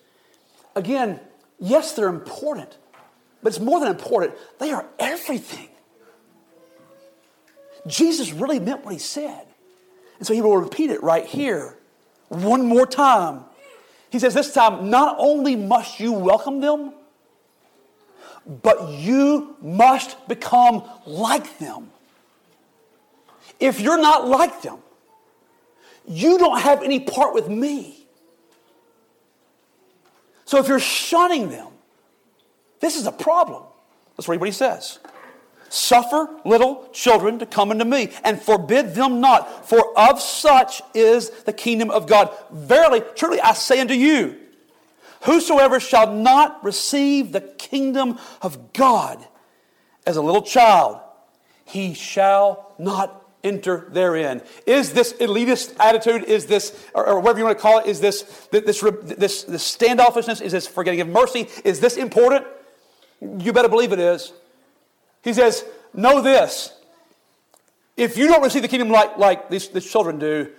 [0.75, 1.19] again,
[1.59, 2.77] yes, they're important.
[3.41, 5.69] But it's more than important, they are everything.
[7.87, 9.45] Jesus really meant what he said.
[10.17, 11.77] And so he will repeat it right here
[12.27, 13.45] one more time.
[14.09, 16.93] He says, This time, not only must you welcome them,
[18.45, 21.91] but you must become like them.
[23.59, 24.79] If you're not like them,
[26.09, 28.07] you don't have any part with me.
[30.45, 31.67] So if you're shunning them,
[32.79, 33.63] this is a problem.
[34.17, 34.97] Let's read what he says.
[35.69, 41.29] Suffer little children to come unto me, and forbid them not, for of such is
[41.29, 42.35] the kingdom of God.
[42.51, 44.35] Verily, truly, I say unto you,
[45.25, 49.23] whosoever shall not receive the kingdom of God
[50.07, 50.99] as a little child,
[51.65, 54.41] he shall not enter therein.
[54.65, 57.99] Is this elitist attitude, is this, or, or, whatever you want to call it, is
[57.99, 62.45] this, this, this, this standoffishness, is this forgetting of mercy, is this important?
[63.21, 64.33] You better believe it is.
[65.23, 66.73] He says, Know this.
[67.97, 70.51] If you don't receive the kingdom like, like these, these children do,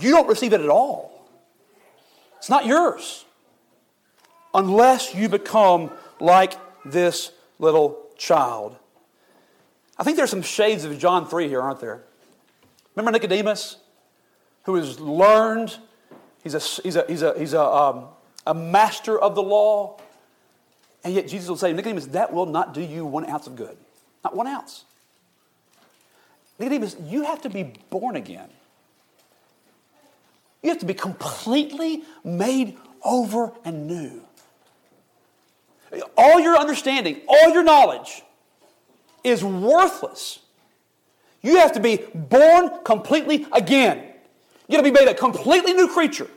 [0.00, 1.28] you don't receive it at all.
[2.38, 3.24] It's not yours
[4.52, 8.76] unless you become like this little child.
[9.98, 12.04] I think there's some shades of John 3 here, aren't there?
[12.94, 13.76] Remember Nicodemus,
[14.64, 15.76] who has learned,
[16.42, 18.06] he's a, he's a, he's a, he's a, um,
[18.46, 19.98] a master of the law.
[21.02, 23.76] And yet Jesus will say, Nicodemus, that will not do you one ounce of good.
[24.22, 24.84] Not one ounce.
[26.58, 28.48] Nicodemus, you have to be born again.
[30.62, 34.22] You have to be completely made over and new.
[36.16, 38.22] All your understanding, all your knowledge
[39.22, 40.38] is worthless.
[41.44, 44.02] You have to be born completely again.
[44.66, 46.28] You got to be made a completely new creature.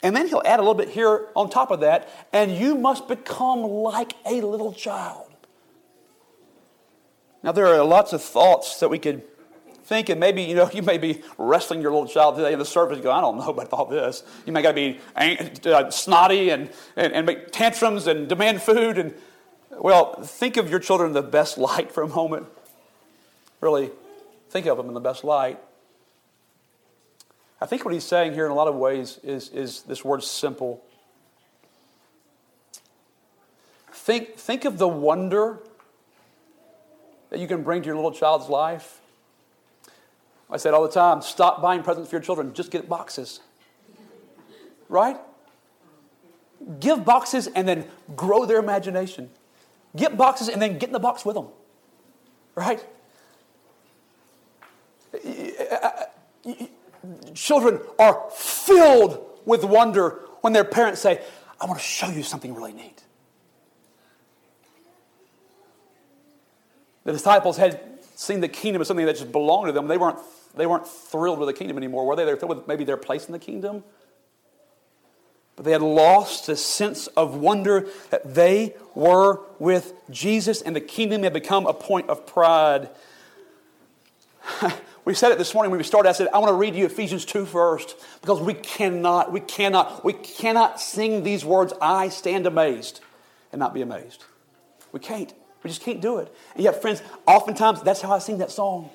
[0.00, 3.08] And then he'll add a little bit here on top of that, and you must
[3.08, 5.28] become like a little child.
[7.42, 9.24] Now, there are lots of thoughts that we could
[9.82, 12.64] think, and maybe, you know, you may be wrestling your little child today in the
[12.64, 13.00] service.
[13.00, 14.22] Go, I don't know about all this.
[14.46, 18.98] You may got to be uh, snotty and, and, and make tantrums and demand food.
[18.98, 19.14] And,
[19.72, 22.46] well, think of your children in the best light for a moment.
[23.64, 23.90] Really
[24.50, 25.58] think of them in the best light.
[27.62, 30.22] I think what he's saying here in a lot of ways is, is this word
[30.22, 30.84] simple.
[33.90, 35.60] Think, think of the wonder
[37.30, 39.00] that you can bring to your little child's life.
[40.50, 43.40] I said all the time stop buying presents for your children, just get boxes.
[44.90, 45.16] Right?
[46.80, 49.30] Give boxes and then grow their imagination.
[49.96, 51.46] Get boxes and then get in the box with them.
[52.54, 52.84] Right?
[57.34, 61.20] Children are filled with wonder when their parents say,
[61.60, 63.02] I want to show you something really neat.
[67.04, 67.80] The disciples had
[68.14, 69.88] seen the kingdom as something that just belonged to them.
[69.88, 70.18] They weren't,
[70.56, 72.24] they weren't thrilled with the kingdom anymore, were they?
[72.24, 73.84] They were thrilled with maybe their place in the kingdom.
[75.56, 80.80] But they had lost a sense of wonder that they were with Jesus, and the
[80.80, 82.88] kingdom had become a point of pride.
[85.04, 86.08] We said it this morning when we started.
[86.08, 90.04] I said, I want to read you Ephesians 2 first because we cannot, we cannot,
[90.04, 93.00] we cannot sing these words, I stand amazed,
[93.52, 94.24] and not be amazed.
[94.92, 95.32] We can't.
[95.62, 96.34] We just can't do it.
[96.54, 98.90] And yet, friends, oftentimes that's how I sing that song.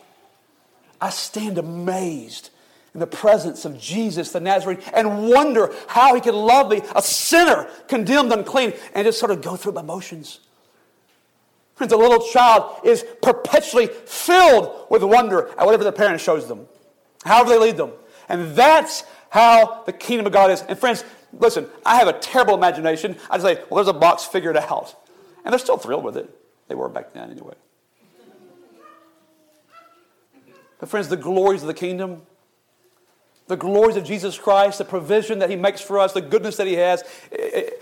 [0.99, 2.49] I stand amazed
[2.93, 7.01] in the presence of Jesus the Nazarene and wonder how he could love me, a
[7.01, 10.39] sinner, condemned, unclean, and just sort of go through my motions.
[11.79, 16.67] A little child is perpetually filled with wonder at whatever the parent shows them,
[17.23, 17.91] however they lead them.
[18.27, 20.61] And that's how the kingdom of God is.
[20.63, 21.03] And friends,
[21.33, 23.15] listen, I have a terrible imagination.
[23.29, 24.95] I just say, well, there's a box, figured out.
[25.45, 26.29] And they're still thrilled with it.
[26.67, 27.55] They were back then, anyway.
[30.79, 32.21] But, friends, the glories of the kingdom
[33.49, 36.67] the glories of Jesus Christ, the provision that He makes for us, the goodness that
[36.67, 37.03] He has.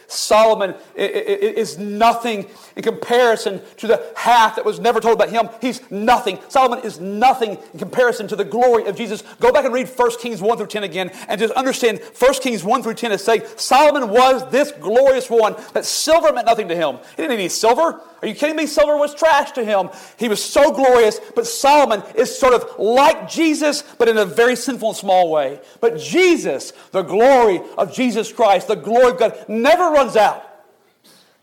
[0.07, 5.49] Solomon is nothing in comparison to the half that was never told about him.
[5.61, 6.39] He's nothing.
[6.47, 9.23] Solomon is nothing in comparison to the glory of Jesus.
[9.39, 12.63] Go back and read 1 Kings 1 through 10 again and just understand 1 Kings
[12.63, 16.75] 1 through 10 is saying Solomon was this glorious one, that silver meant nothing to
[16.75, 16.97] him.
[17.15, 17.99] He didn't need silver.
[18.21, 18.65] Are you kidding me?
[18.65, 19.89] Silver was trash to him.
[20.17, 24.55] He was so glorious, but Solomon is sort of like Jesus, but in a very
[24.55, 25.59] sinful and small way.
[25.81, 30.43] But Jesus, the glory of Jesus Christ, the glory of God, never runs out.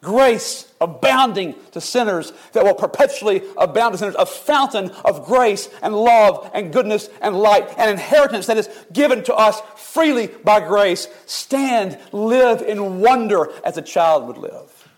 [0.00, 5.94] Grace abounding to sinners that will perpetually abound to sinners, a fountain of grace and
[5.94, 11.08] love and goodness and light, an inheritance that is given to us freely by grace.
[11.24, 14.88] Stand, live in wonder as a child would live.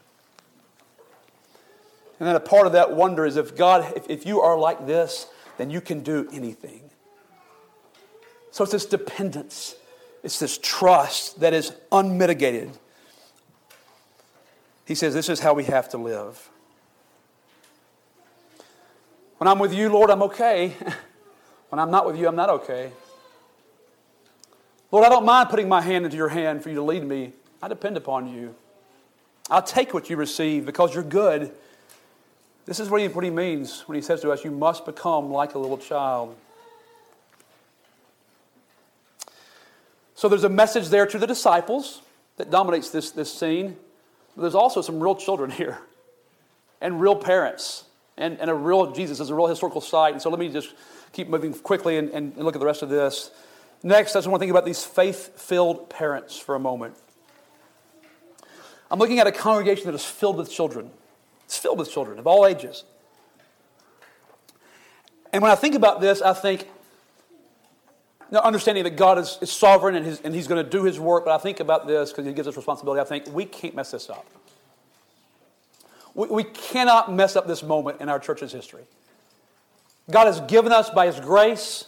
[2.18, 4.86] And then a part of that wonder is if God, if, if you are like
[4.86, 6.90] this, then you can do anything.
[8.50, 9.76] So it's this dependence,
[10.24, 12.70] it's this trust that is unmitigated.
[14.86, 16.48] He says, This is how we have to live.
[19.38, 20.74] When I'm with you, Lord, I'm okay.
[21.68, 22.92] when I'm not with you, I'm not okay.
[24.90, 27.32] Lord, I don't mind putting my hand into your hand for you to lead me.
[27.60, 28.54] I depend upon you.
[29.50, 31.52] I'll take what you receive because you're good.
[32.64, 35.30] This is what he, what he means when he says to us, You must become
[35.30, 36.36] like a little child.
[40.14, 42.00] So there's a message there to the disciples
[42.38, 43.76] that dominates this, this scene.
[44.36, 45.78] But there's also some real children here
[46.80, 47.84] and real parents
[48.18, 50.12] and, and a real Jesus is a real historical site.
[50.12, 50.74] And so let me just
[51.12, 53.30] keep moving quickly and, and look at the rest of this.
[53.82, 56.94] Next, I just want to think about these faith filled parents for a moment.
[58.90, 60.90] I'm looking at a congregation that is filled with children.
[61.44, 62.84] It's filled with children of all ages.
[65.32, 66.68] And when I think about this, I think
[68.30, 70.98] now, understanding that God is, is sovereign and, his, and He's going to do His
[70.98, 73.00] work, but I think about this because He gives us responsibility.
[73.00, 74.26] I think we can't mess this up.
[76.14, 78.82] We, we cannot mess up this moment in our church's history.
[80.10, 81.86] God has given us, by His grace,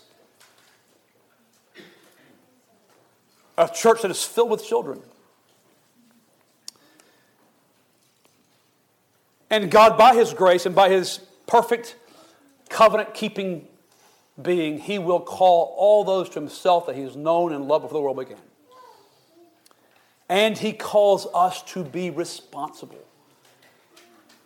[3.57, 5.01] a church that is filled with children.
[9.51, 11.19] And God, by His grace and by His
[11.49, 11.97] perfect
[12.69, 13.67] covenant keeping
[14.41, 17.99] being, he will call all those to himself that he has known and loved before
[17.99, 18.39] the world began.
[20.29, 23.05] And he calls us to be responsible.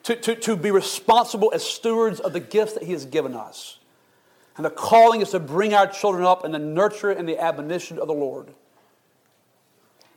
[0.04, 3.78] To, to, to be responsible as stewards of the gifts that he has given us.
[4.56, 7.98] And the calling is to bring our children up in the nurture and the admonition
[7.98, 8.48] of the Lord,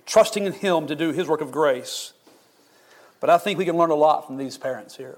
[0.06, 2.14] trusting in him to do his work of grace.
[3.20, 5.18] But I think we can learn a lot from these parents here.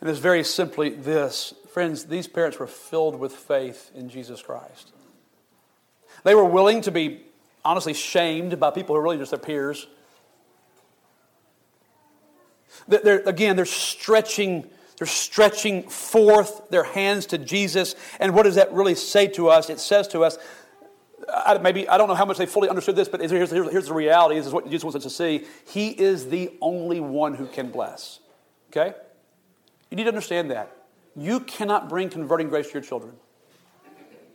[0.00, 4.92] And it's very simply this friends, these parents were filled with faith in Jesus Christ.
[6.24, 7.22] They were willing to be
[7.64, 9.86] honestly shamed by people who are really just their peers.
[12.88, 14.68] They're, again, they're stretching,
[14.98, 17.94] they're stretching forth their hands to Jesus.
[18.20, 19.70] And what does that really say to us?
[19.70, 20.38] It says to us,
[21.32, 23.86] I, maybe I don't know how much they fully understood this, but here's, here's, here's
[23.86, 24.36] the reality.
[24.36, 25.46] This is what Jesus wants us to see.
[25.68, 28.18] He is the only one who can bless.
[28.70, 28.94] Okay?
[29.90, 30.76] You need to understand that.
[31.16, 33.14] You cannot bring converting grace to your children.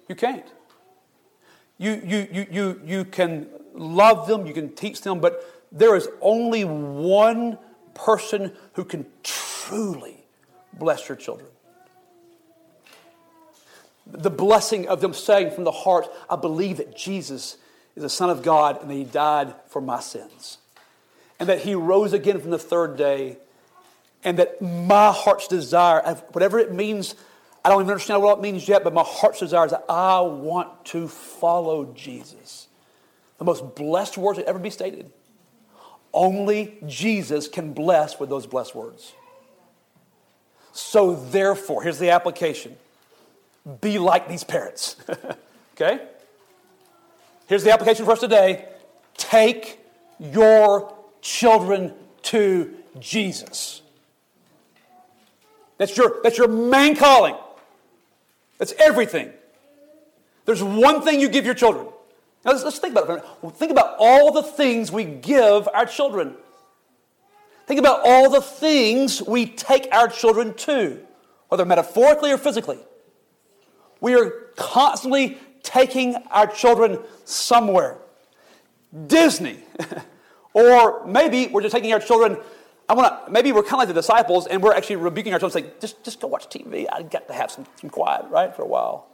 [0.07, 0.45] You can't.
[1.77, 6.07] You, you, you, you, you can love them, you can teach them, but there is
[6.21, 7.57] only one
[7.93, 10.23] person who can truly
[10.73, 11.49] bless your children.
[14.05, 17.57] The blessing of them saying from the heart, I believe that Jesus
[17.95, 20.59] is the Son of God and that He died for my sins.
[21.39, 23.37] And that He rose again from the third day
[24.27, 26.01] and that my heart's desire,
[26.33, 27.15] whatever it means,
[27.63, 30.19] I don't even understand what it means yet, but my heart's desire is that I
[30.19, 32.67] want to follow Jesus.
[33.37, 35.13] The most blessed words that ever be stated.
[36.13, 39.13] Only Jesus can bless with those blessed words.
[40.73, 42.75] So, therefore, here's the application
[43.79, 44.97] be like these parents.
[45.75, 46.05] okay?
[47.47, 48.65] Here's the application for us today
[49.15, 49.79] take
[50.19, 53.81] your children to Jesus.
[55.77, 57.35] That's your, that's your main calling.
[58.57, 59.31] That's everything.
[60.45, 61.87] There's one thing you give your children.
[62.45, 63.51] Now let's, let's think about it.
[63.55, 66.35] Think about all the things we give our children.
[67.67, 70.99] Think about all the things we take our children to,
[71.49, 72.79] whether metaphorically or physically.
[73.99, 77.97] We are constantly taking our children somewhere.
[79.07, 79.59] Disney.
[80.53, 82.37] or maybe we're just taking our children
[82.89, 85.55] I want to, maybe we're kind of like the disciples and we're actually rebuking ourselves,
[85.55, 86.85] like, just, just go watch TV.
[86.91, 89.07] I got to have some, some quiet, right, for a while.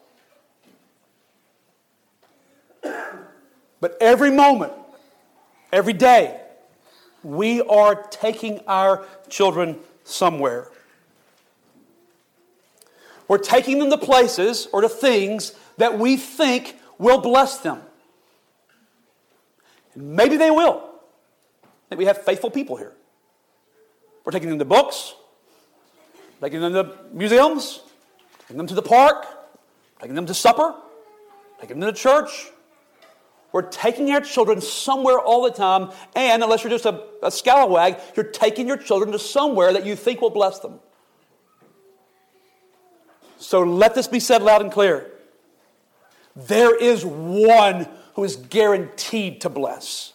[3.80, 4.74] But every moment,
[5.72, 6.40] every day,
[7.24, 10.70] we are taking our children somewhere.
[13.28, 17.82] We're taking them to places or to things that we think will bless them.
[19.96, 20.90] And maybe they will.
[21.90, 22.94] Maybe we have faithful people here.
[24.24, 25.16] We're taking them to books,
[26.42, 27.82] taking them to museums,
[28.40, 29.26] taking them to the park,
[30.00, 30.76] taking them to supper,
[31.60, 32.52] taking them to church.
[33.52, 38.02] We're taking our children somewhere all the time, and unless you're just a, a scalawag,
[38.16, 40.80] you're taking your children to somewhere that you think will bless them.
[43.38, 45.12] So let this be said loud and clear.
[46.36, 50.14] There is one who is guaranteed to bless,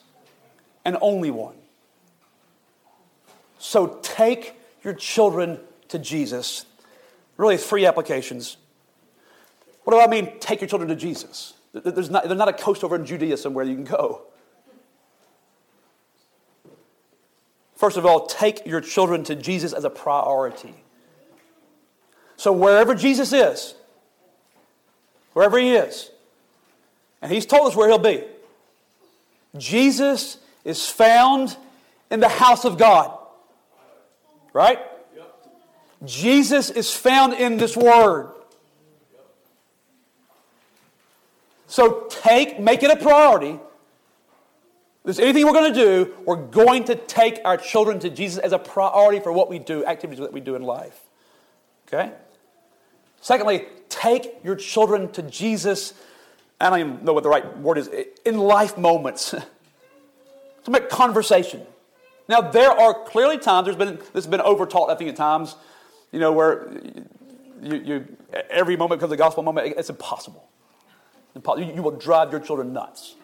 [0.84, 1.57] and only one.
[3.58, 6.64] So take your children to Jesus.
[7.36, 8.56] Really, three applications.
[9.84, 11.54] What do I mean, take your children to Jesus?
[11.72, 14.22] There's not, not a coast over in Judea somewhere you can go.
[17.76, 20.74] First of all, take your children to Jesus as a priority.
[22.36, 23.74] So, wherever Jesus is,
[25.32, 26.10] wherever he is,
[27.22, 28.24] and he's told us where he'll be,
[29.56, 31.56] Jesus is found
[32.10, 33.17] in the house of God.
[34.58, 34.80] Right?
[36.04, 38.32] Jesus is found in this word.
[41.68, 43.50] So take, make it a priority.
[43.50, 43.60] If
[45.04, 48.50] there's anything we're going to do, we're going to take our children to Jesus as
[48.50, 50.98] a priority for what we do, activities that we do in life.
[51.86, 52.10] Okay?
[53.20, 55.94] Secondly, take your children to Jesus.
[56.60, 57.88] I don't even know what the right word is,
[58.24, 59.30] in life moments.
[60.64, 61.64] to make conversation.
[62.28, 65.56] Now, there are clearly times, there's been, this has been overtaught, I think, at times,
[66.12, 66.70] you know, where
[67.62, 68.16] you, you,
[68.50, 69.74] every moment becomes a gospel moment.
[69.76, 70.48] It's impossible.
[71.34, 73.14] You, you will drive your children nuts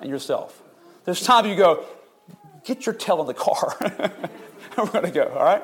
[0.00, 0.62] and yourself.
[1.04, 1.84] There's times you go,
[2.64, 3.76] get your tail in the car.
[4.76, 5.62] We're going to go, all right?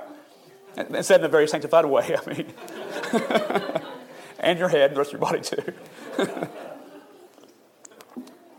[0.77, 2.47] And said in a very sanctified way, I mean.
[4.39, 5.73] and your head and the rest of your body, too.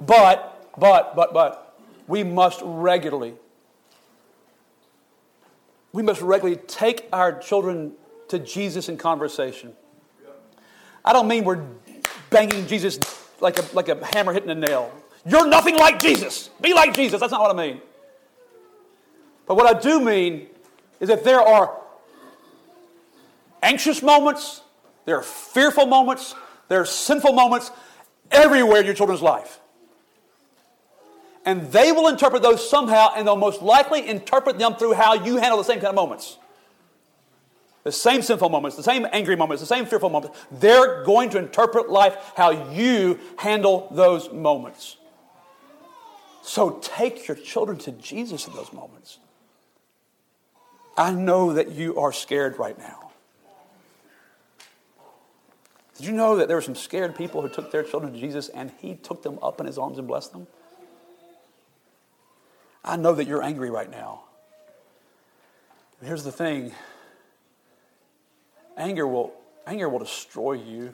[0.01, 1.65] but, but, but, but,
[2.07, 3.35] we must regularly
[5.91, 7.93] we must regularly take our children
[8.29, 9.73] to Jesus in conversation.
[11.03, 11.65] I don't mean we're
[12.29, 12.99] banging Jesus
[13.41, 14.91] like a, like a hammer hitting a nail.
[15.25, 16.49] You're nothing like Jesus.
[16.61, 17.19] Be like Jesus.
[17.19, 17.81] That's not what I mean.
[19.47, 20.47] But what I do mean
[20.99, 21.75] is that there are
[23.63, 24.61] anxious moments,
[25.05, 26.35] there are fearful moments,
[26.67, 27.71] there are sinful moments
[28.31, 29.59] everywhere in your children's life
[31.49, 35.37] and they will interpret those somehow, and they'll most likely interpret them through how you
[35.37, 36.37] handle the same kind of moments.
[37.83, 40.37] The same sinful moments, the same angry moments, the same fearful moments.
[40.51, 44.97] They're going to interpret life how you handle those moments.
[46.43, 49.17] So take your children to Jesus in those moments.
[50.95, 53.09] I know that you are scared right now.
[55.97, 58.49] Did you know that there were some scared people who took their children to Jesus
[58.49, 60.45] and he took them up in his arms and blessed them?
[62.83, 64.23] I know that you're angry right now.
[65.99, 66.71] And here's the thing
[68.77, 69.33] anger will,
[69.67, 70.93] anger will destroy you.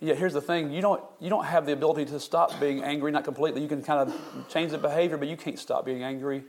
[0.00, 3.10] Yet here's the thing you don't, you don't have the ability to stop being angry,
[3.10, 3.62] not completely.
[3.62, 6.44] You can kind of change the behavior, but you can't stop being angry.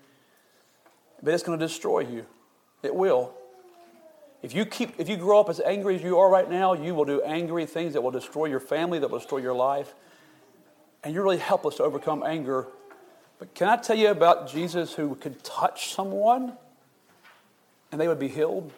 [1.23, 2.25] But it's going to destroy you.
[2.83, 3.33] It will.
[4.41, 6.93] If you, keep, if you grow up as angry as you are right now, you
[6.93, 9.95] will do angry things that will destroy your family, that will destroy your life.
[11.03, 12.67] And you're really helpless to overcome anger
[13.39, 16.53] but can I tell you about Jesus who could touch someone
[17.91, 18.71] and they would be healed?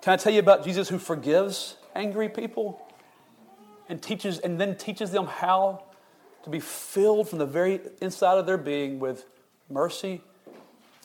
[0.00, 2.84] Can I tell you about Jesus who forgives angry people
[3.88, 5.84] and teaches and then teaches them how
[6.44, 9.26] to be filled from the very inside of their being with
[9.70, 10.22] mercy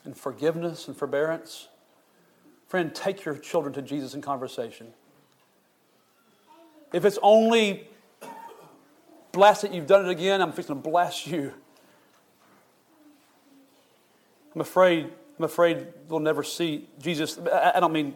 [0.04, 1.68] and forgiveness and forbearance?
[2.68, 4.94] Friend, take your children to Jesus in conversation.
[6.94, 7.88] If it's only
[9.38, 11.54] blast it, you've done it again, I'm fixing to bless you.
[14.56, 15.08] I'm afraid,
[15.38, 17.38] I'm afraid they'll never see Jesus.
[17.38, 18.16] I, don't mean,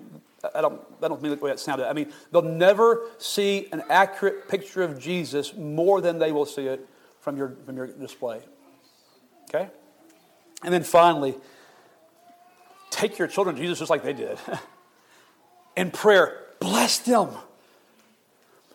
[0.55, 1.87] I don't, I don't mean the way that sounded.
[1.87, 6.63] I mean, they'll never see an accurate picture of Jesus more than they will see
[6.63, 6.83] it
[7.19, 8.41] from your, from your display.
[9.43, 9.69] Okay?
[10.63, 11.35] And then finally,
[12.89, 14.39] take your children to Jesus just like they did.
[15.77, 17.29] In prayer, bless them.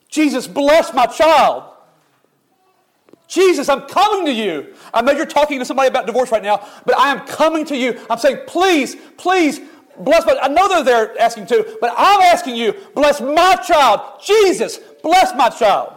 [0.09, 1.73] Jesus, bless my child.
[3.29, 4.75] Jesus, I'm coming to you.
[4.95, 7.77] I know you're talking to somebody about divorce right now, but I am coming to
[7.77, 8.01] you.
[8.09, 9.61] I'm saying, please, please,
[9.99, 10.39] bless my.
[10.41, 14.21] I know they're there asking too, but I'm asking you, bless my child.
[14.25, 15.95] Jesus, bless my child.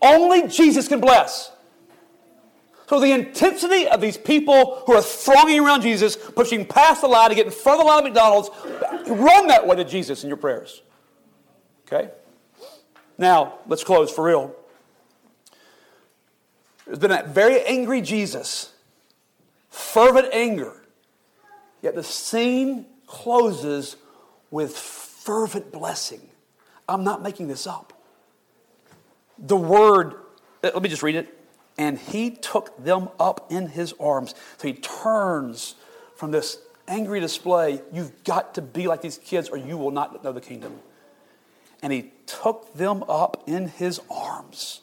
[0.00, 1.52] Only Jesus can bless.
[2.88, 7.28] So the intensity of these people who are thronging around Jesus, pushing past the line
[7.28, 8.48] to get in front of the line of McDonald's,
[9.06, 10.82] run that way to Jesus in your prayers.
[11.86, 12.10] Okay?
[13.18, 14.54] Now, let's close for real.
[16.86, 18.72] There's been a very angry Jesus,
[19.68, 20.72] fervent anger.
[21.82, 23.96] Yet the scene closes
[24.50, 26.20] with fervent blessing.
[26.88, 27.92] I'm not making this up.
[29.36, 30.14] The word,
[30.62, 31.34] let me just read it.
[31.76, 34.34] And he took them up in his arms.
[34.56, 35.74] So he turns
[36.16, 36.58] from this
[36.88, 37.82] angry display.
[37.92, 40.80] You've got to be like these kids, or you will not know the kingdom
[41.82, 44.82] and he took them up in his arms,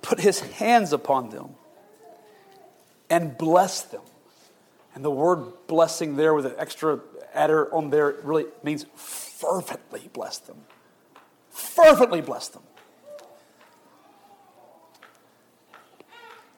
[0.00, 1.50] put his hands upon them,
[3.10, 4.02] and blessed them.
[4.94, 7.00] And the word blessing there with an extra
[7.34, 10.56] adder on there really means fervently bless them.
[11.50, 12.62] Fervently bless them.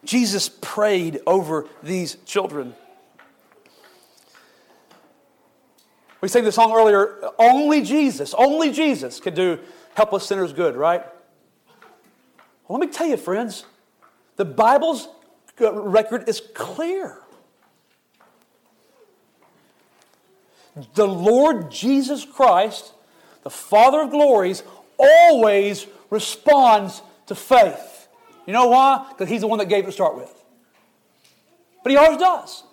[0.04, 2.74] Jesus prayed over these children.
[6.26, 9.60] We sang the song earlier, only Jesus, only Jesus can do
[9.94, 11.04] helpless sinners good, right?
[12.66, 13.64] Well, let me tell you, friends,
[14.34, 15.06] the Bible's
[15.60, 17.20] uh, record is clear.
[20.94, 22.92] The Lord Jesus Christ,
[23.44, 24.64] the Father of glories,
[24.98, 28.08] always responds to faith.
[28.48, 29.06] You know why?
[29.10, 30.34] Because He's the one that gave it to start with.
[31.84, 32.64] But He always does.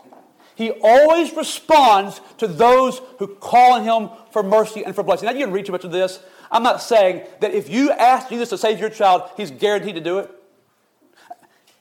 [0.55, 5.25] He always responds to those who call on him for mercy and for blessing.
[5.25, 6.19] Now, you can read too much of this.
[6.51, 10.01] I'm not saying that if you ask Jesus to save your child, he's guaranteed to
[10.01, 10.31] do it.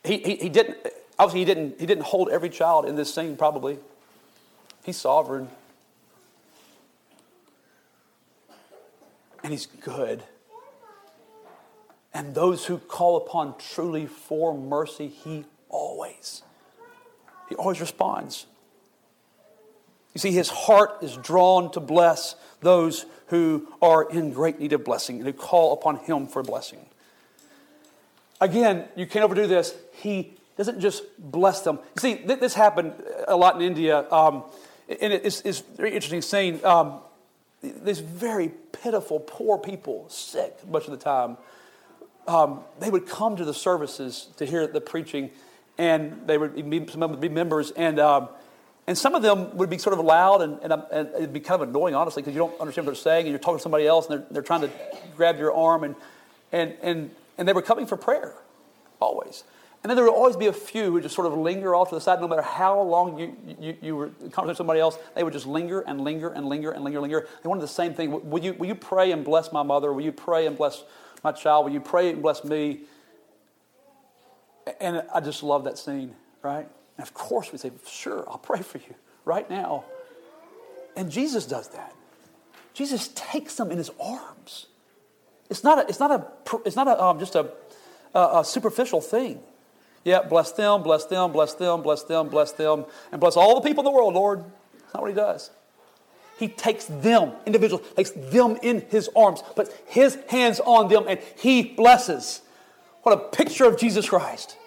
[0.03, 0.77] He, he, he didn't,
[1.19, 3.77] obviously, he didn't, he didn't hold every child in this scene, probably.
[4.83, 5.49] He's sovereign.
[9.43, 10.23] And he's good.
[12.13, 16.43] And those who call upon truly for mercy, he always,
[17.49, 18.45] he always responds.
[20.13, 24.83] You see, his heart is drawn to bless those who are in great need of
[24.83, 26.85] blessing and who call upon him for blessing.
[28.39, 29.75] Again, you can't overdo this.
[29.93, 31.79] He doesn't just bless them.
[31.95, 32.93] You see, this happened
[33.27, 34.43] a lot in India, um,
[34.87, 36.99] and it's, it's very interesting seeing um,
[37.61, 41.37] these very pitiful, poor people, sick much of the time.
[42.27, 45.31] Um, they would come to the services to hear the preaching,
[45.77, 48.29] and they would be, some of them would be members, and um,
[48.85, 51.61] and some of them would be sort of loud and, and, and it'd be kind
[51.61, 53.87] of annoying, honestly, because you don't understand what they're saying and you're talking to somebody
[53.87, 54.69] else and they're, they're trying to
[55.15, 55.83] grab your arm.
[55.85, 55.95] And,
[56.51, 58.33] and, and, and they were coming for prayer,
[58.99, 59.45] always.
[59.83, 61.95] And then there would always be a few who just sort of linger off to
[61.95, 65.23] the side, no matter how long you, you, you were conversating with somebody else, they
[65.23, 67.27] would just linger and linger and linger and linger linger.
[67.41, 68.29] They wanted the same thing.
[68.29, 69.91] Will you, will you pray and bless my mother?
[69.91, 70.83] Will you pray and bless
[71.23, 71.65] my child?
[71.65, 72.81] Will you pray and bless me?
[74.79, 76.67] And I just love that scene, right?
[76.97, 79.85] And of course, we say, Sure, I'll pray for you right now.
[80.95, 81.95] And Jesus does that.
[82.73, 84.67] Jesus takes them in his arms.
[85.49, 87.51] It's not a, it's not a, it's not a, um, just a,
[88.13, 89.39] a, a superficial thing.
[90.03, 93.67] Yeah, bless them, bless them, bless them, bless them, bless them, and bless all the
[93.67, 94.43] people in the world, Lord.
[94.73, 95.49] That's not what he does.
[96.37, 101.19] He takes them, individuals, takes them in his arms, puts his hands on them, and
[101.37, 102.41] he blesses.
[103.03, 104.57] What a picture of Jesus Christ.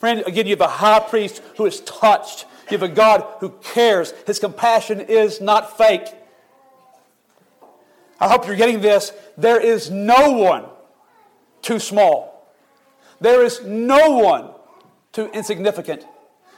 [0.00, 2.46] Friend, again, you have a high priest who is touched.
[2.70, 4.12] You have a God who cares.
[4.26, 6.06] His compassion is not fake.
[8.18, 9.12] I hope you're getting this.
[9.36, 10.64] There is no one
[11.60, 12.50] too small.
[13.20, 14.50] There is no one
[15.12, 16.06] too insignificant.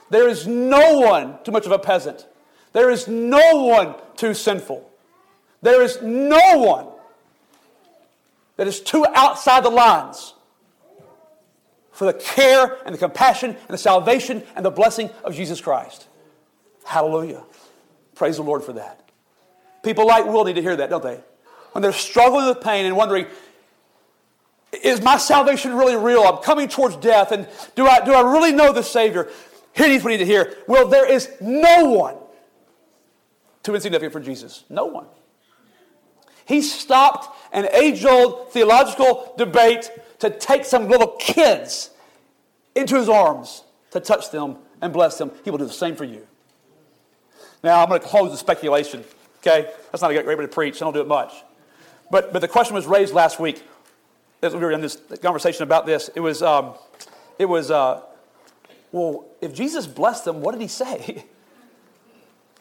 [0.08, 2.26] There is no one too much of a peasant.
[2.72, 4.88] There is no one too sinful.
[5.62, 6.86] There is no one
[8.56, 10.34] that is too outside the lines
[12.02, 16.08] for the care and the compassion and the salvation and the blessing of Jesus Christ.
[16.84, 17.44] Hallelujah.
[18.16, 19.08] Praise the Lord for that.
[19.84, 21.20] People like Will need to hear that, don't they?
[21.70, 23.26] When they're struggling with pain and wondering,
[24.82, 26.22] is my salvation really real?
[26.22, 27.46] I'm coming towards death, and
[27.76, 29.30] do I, do I really know the Savior?
[29.72, 30.56] Here needs we need to hear.
[30.66, 32.16] Well, there is no one
[33.62, 34.64] too insignificant for Jesus.
[34.68, 35.06] No one.
[36.46, 39.88] He stopped an age old theological debate
[40.18, 41.90] to take some little kids
[42.74, 45.30] into his arms to touch them and bless them.
[45.44, 46.26] He will do the same for you.
[47.62, 49.04] Now, I'm going to close the speculation,
[49.40, 49.70] okay?
[49.90, 50.76] That's not a great way to preach.
[50.76, 51.32] I don't do it much.
[52.10, 53.62] But, but the question was raised last week
[54.42, 56.74] as we were in this conversation about this, it was, um,
[57.38, 58.02] it was uh,
[58.92, 61.24] well, if Jesus blessed them, what did he say?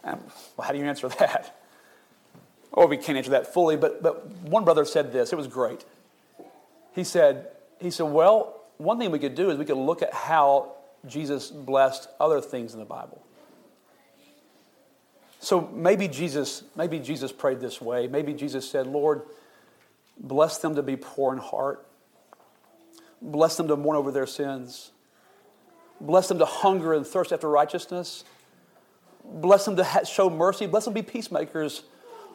[0.04, 0.20] Um,
[0.58, 1.62] well, how do you answer that?
[2.72, 5.32] Or we can't answer that fully, but, but one brother said this.
[5.32, 5.86] It was great.
[6.96, 7.50] He said,
[7.80, 10.74] he said, well, one thing we could do is we could look at how
[11.08, 13.22] Jesus blessed other things in the Bible.
[15.40, 18.08] So maybe Jesus, maybe Jesus prayed this way.
[18.08, 19.24] Maybe Jesus said, Lord,
[20.18, 21.86] bless them to be poor in heart.
[23.22, 24.92] Bless them to mourn over their sins.
[26.00, 28.24] Bless them to hunger and thirst after righteousness.
[29.24, 30.66] Bless them to show mercy.
[30.66, 31.84] Bless them to be peacemakers.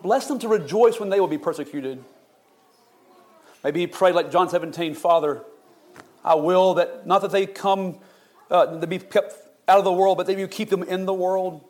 [0.02, 2.02] Bless them to rejoice when they will be persecuted.
[3.64, 5.42] Maybe he prayed like John 17, Father,
[6.26, 8.00] I will that not that they come
[8.50, 9.34] uh, to be kept
[9.68, 11.64] out of the world, but that you keep them in the world.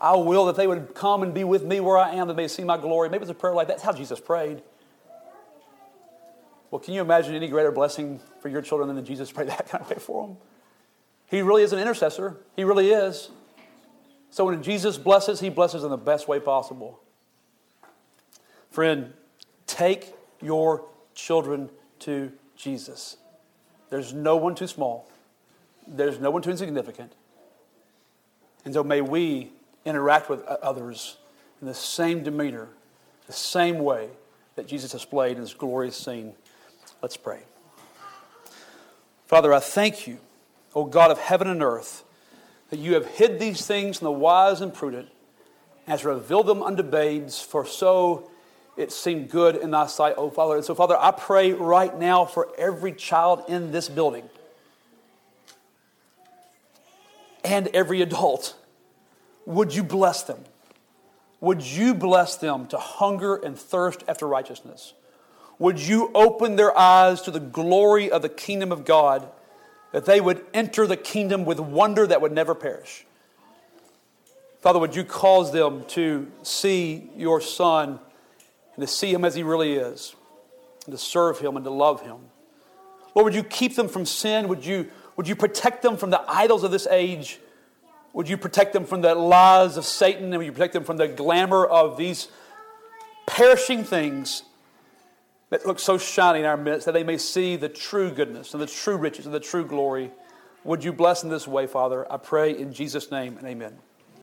[0.00, 2.46] I will that they would come and be with me where I am, that they
[2.46, 3.08] see my glory.
[3.08, 3.78] Maybe it's a prayer like that.
[3.78, 4.62] That's how Jesus prayed.
[6.70, 9.82] Well, can you imagine any greater blessing for your children than Jesus prayed that kind
[9.82, 10.36] of way for them?
[11.26, 12.36] He really is an intercessor.
[12.56, 13.30] He really is.
[14.30, 17.00] So when Jesus blesses, he blesses in the best way possible.
[18.70, 19.12] Friend,
[19.66, 20.84] take your
[21.14, 23.16] children to Jesus.
[23.94, 25.08] There's no one too small,
[25.86, 27.12] there's no one too insignificant.
[28.64, 29.52] And so may we
[29.84, 31.16] interact with others
[31.60, 32.70] in the same demeanor,
[33.28, 34.08] the same way
[34.56, 36.32] that Jesus displayed in this glorious scene.
[37.02, 37.42] Let's pray.
[39.26, 40.18] Father, I thank you,
[40.74, 42.02] O God of heaven and earth
[42.70, 45.08] that you have hid these things from the wise and prudent,
[45.86, 48.28] and has revealed them unto babes, for so
[48.76, 50.56] it seemed good in thy sight, O Father.
[50.56, 54.28] And so, Father, I pray right now for every child in this building
[57.44, 58.56] and every adult.
[59.46, 60.44] Would you bless them?
[61.40, 64.94] Would you bless them to hunger and thirst after righteousness?
[65.58, 69.28] Would you open their eyes to the glory of the kingdom of God?
[69.94, 73.06] that they would enter the kingdom with wonder that would never perish.
[74.60, 78.00] Father, would you cause them to see your Son
[78.76, 80.14] and to see him as he really is,
[80.86, 82.16] and to serve him and to love him?
[83.14, 84.48] Lord, would you keep them from sin?
[84.48, 87.38] Would you, would you protect them from the idols of this age?
[88.12, 90.24] Would you protect them from the lies of Satan?
[90.24, 92.28] And would you protect them from the glamour of these
[93.26, 94.42] perishing things?
[95.54, 98.60] that looks so shiny in our midst, that they may see the true goodness and
[98.60, 100.10] the true riches and the true glory.
[100.64, 102.10] Would you bless in this way, Father?
[102.12, 103.74] I pray in Jesus' name and amen.